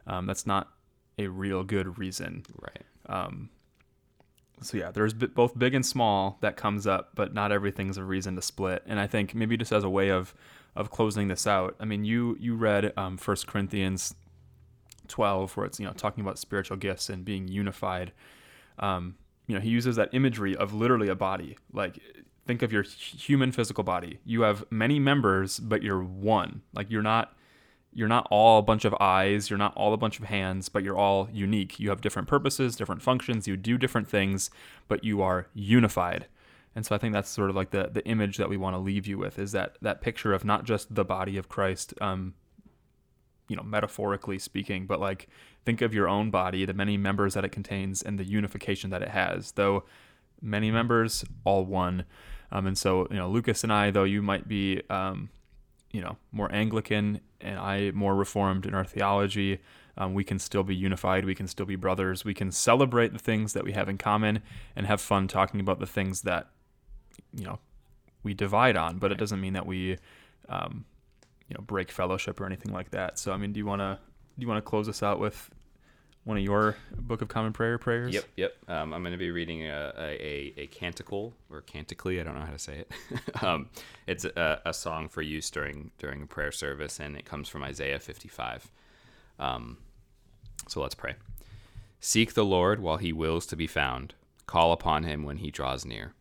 [0.07, 0.69] Um, that's not
[1.19, 2.45] a real good reason.
[2.61, 2.83] right.
[4.61, 8.37] So yeah, there's both big and small that comes up, but not everything's a reason
[8.37, 8.83] to split.
[8.87, 10.35] And I think maybe just as a way of
[10.77, 14.15] of closing this out, I mean, you you read um, First Corinthians
[15.09, 18.13] twelve, where it's you know talking about spiritual gifts and being unified.
[18.79, 21.57] Um, you know, he uses that imagery of literally a body.
[21.73, 21.99] Like,
[22.47, 24.19] think of your hu- human physical body.
[24.25, 26.63] You have many members, but you're one.
[26.75, 27.35] Like, you're not
[27.99, 30.85] you're not all a bunch of eyes, you're not all a bunch of hands, but
[30.85, 31.81] you're all unique.
[31.81, 34.51] You have different purposes, different functions, you do different things,
[34.87, 36.29] but you are unified.
[36.77, 38.79] And so I think that's sort of like the the image that we want to
[38.79, 42.35] leave you with is that that picture of not just the body of Christ, um,
[43.49, 45.29] you know, metaphorically speaking, but like
[45.65, 49.03] think of your own body, the many members that it contains, and the unification that
[49.03, 49.51] it has.
[49.53, 49.83] Though
[50.41, 52.05] many members, all one.
[52.53, 55.31] Um, and so you know, Lukas and I, though you might be, um,
[55.91, 59.61] you know, more Anglican and I more Reformed in our theology,
[59.97, 61.25] um, we can still be unified.
[61.25, 62.25] We can still be brothers.
[62.25, 64.43] We can celebrate the things that we have in common
[64.77, 66.49] and have fun talking about the things that,
[67.35, 67.59] you know,
[68.23, 68.99] we divide on.
[68.99, 69.99] But it doesn't mean that we,
[70.49, 70.85] um,
[71.49, 73.19] you know, break fellowship or anything like that.
[73.19, 73.99] So I mean, do you want to
[74.39, 75.51] do you want to close us out with
[76.29, 78.13] one of your Book of Common Prayer prayers?
[78.13, 78.55] Yep, yep.
[78.69, 82.21] Um, I'm going to be reading a, a, a, canticle or cantically.
[82.21, 82.93] I don't know how to say it.
[83.43, 83.71] um,
[84.07, 87.63] it's a, a, song for use during during a prayer service, and it comes from
[87.63, 88.71] Isaiah 55.
[89.39, 89.79] Um,
[90.67, 91.15] so let's pray.
[91.99, 94.13] Seek the Lord while he wills to be found.
[94.45, 96.13] Call upon him when he draws near.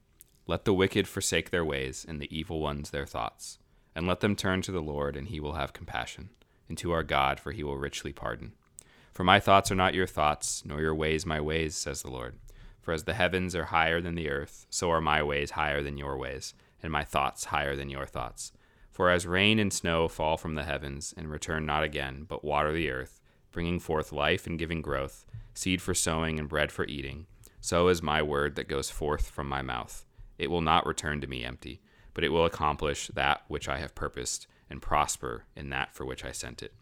[0.47, 3.58] Let the wicked forsake their ways, and the evil ones their thoughts.
[3.93, 6.30] And let them turn to the Lord, and he will have compassion,
[6.70, 8.53] and to our God, for he will richly pardon.
[9.18, 12.36] For my thoughts are not your thoughts, nor your ways my ways, says the Lord.
[12.84, 15.97] For as the heavens are higher than the earth, so are my ways higher than
[15.97, 16.53] your ways,
[16.84, 18.51] and my thoughts higher than your thoughts.
[18.91, 22.72] For as rain and snow fall from the heavens, and return not again, but water
[22.72, 23.20] the earth,
[23.51, 27.26] bringing forth life and giving growth, seed for sowing and bread for eating,
[27.59, 30.05] so is my word that goes forth from my mouth.
[30.38, 31.82] It will not return to me empty,
[32.13, 36.24] but it will accomplish that which I have purposed, and prosper in that for which
[36.24, 36.76] I sent it.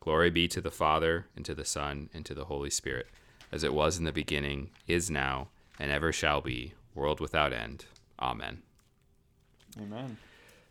[0.00, 3.06] Glory be to the Father, and to the Son, and to the Holy Spirit,
[3.52, 5.48] as it was in the beginning, is now,
[5.78, 7.84] and ever shall be, world without end.
[8.20, 8.62] Amen.
[9.78, 10.16] Amen.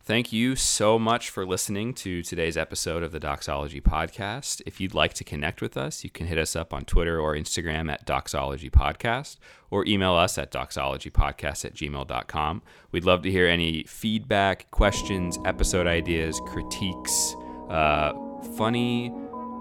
[0.02, 4.60] Thank you so much for listening to today's episode of the Doxology Podcast.
[4.66, 7.36] If you'd like to connect with us, you can hit us up on Twitter or
[7.36, 9.38] Instagram at Doxology Podcast
[9.70, 12.62] or email us at doxologypodcast at gmail.com.
[12.92, 17.36] We'd love to hear any feedback, questions, episode ideas, critiques,
[17.70, 18.14] uh,
[18.58, 19.14] funny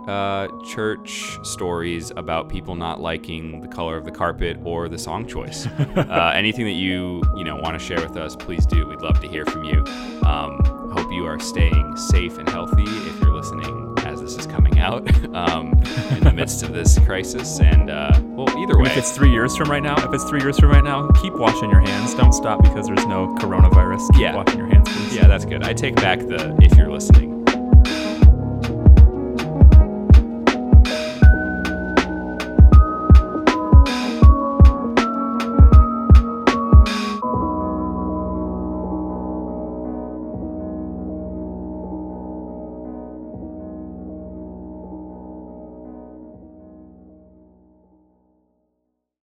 [0.09, 5.27] uh, church stories about people not liking the color of the carpet or the song
[5.27, 5.67] choice.
[5.97, 8.87] uh, anything that you you know want to share with us, please do.
[8.87, 9.85] We'd love to hear from you.
[10.25, 10.61] Um,
[10.93, 15.07] hope you are staying safe and healthy if you're listening as this is coming out
[15.35, 15.73] um,
[16.11, 17.61] in the midst of this crisis.
[17.61, 20.41] And uh, well, either way, if it's three years from right now, if it's three
[20.41, 22.15] years from right now, keep washing your hands.
[22.15, 24.11] Don't stop because there's no coronavirus.
[24.13, 24.89] Keep yeah, washing your hands.
[24.89, 25.17] Please.
[25.17, 25.65] Yeah, that's good.
[25.65, 27.38] I take back the if you're listening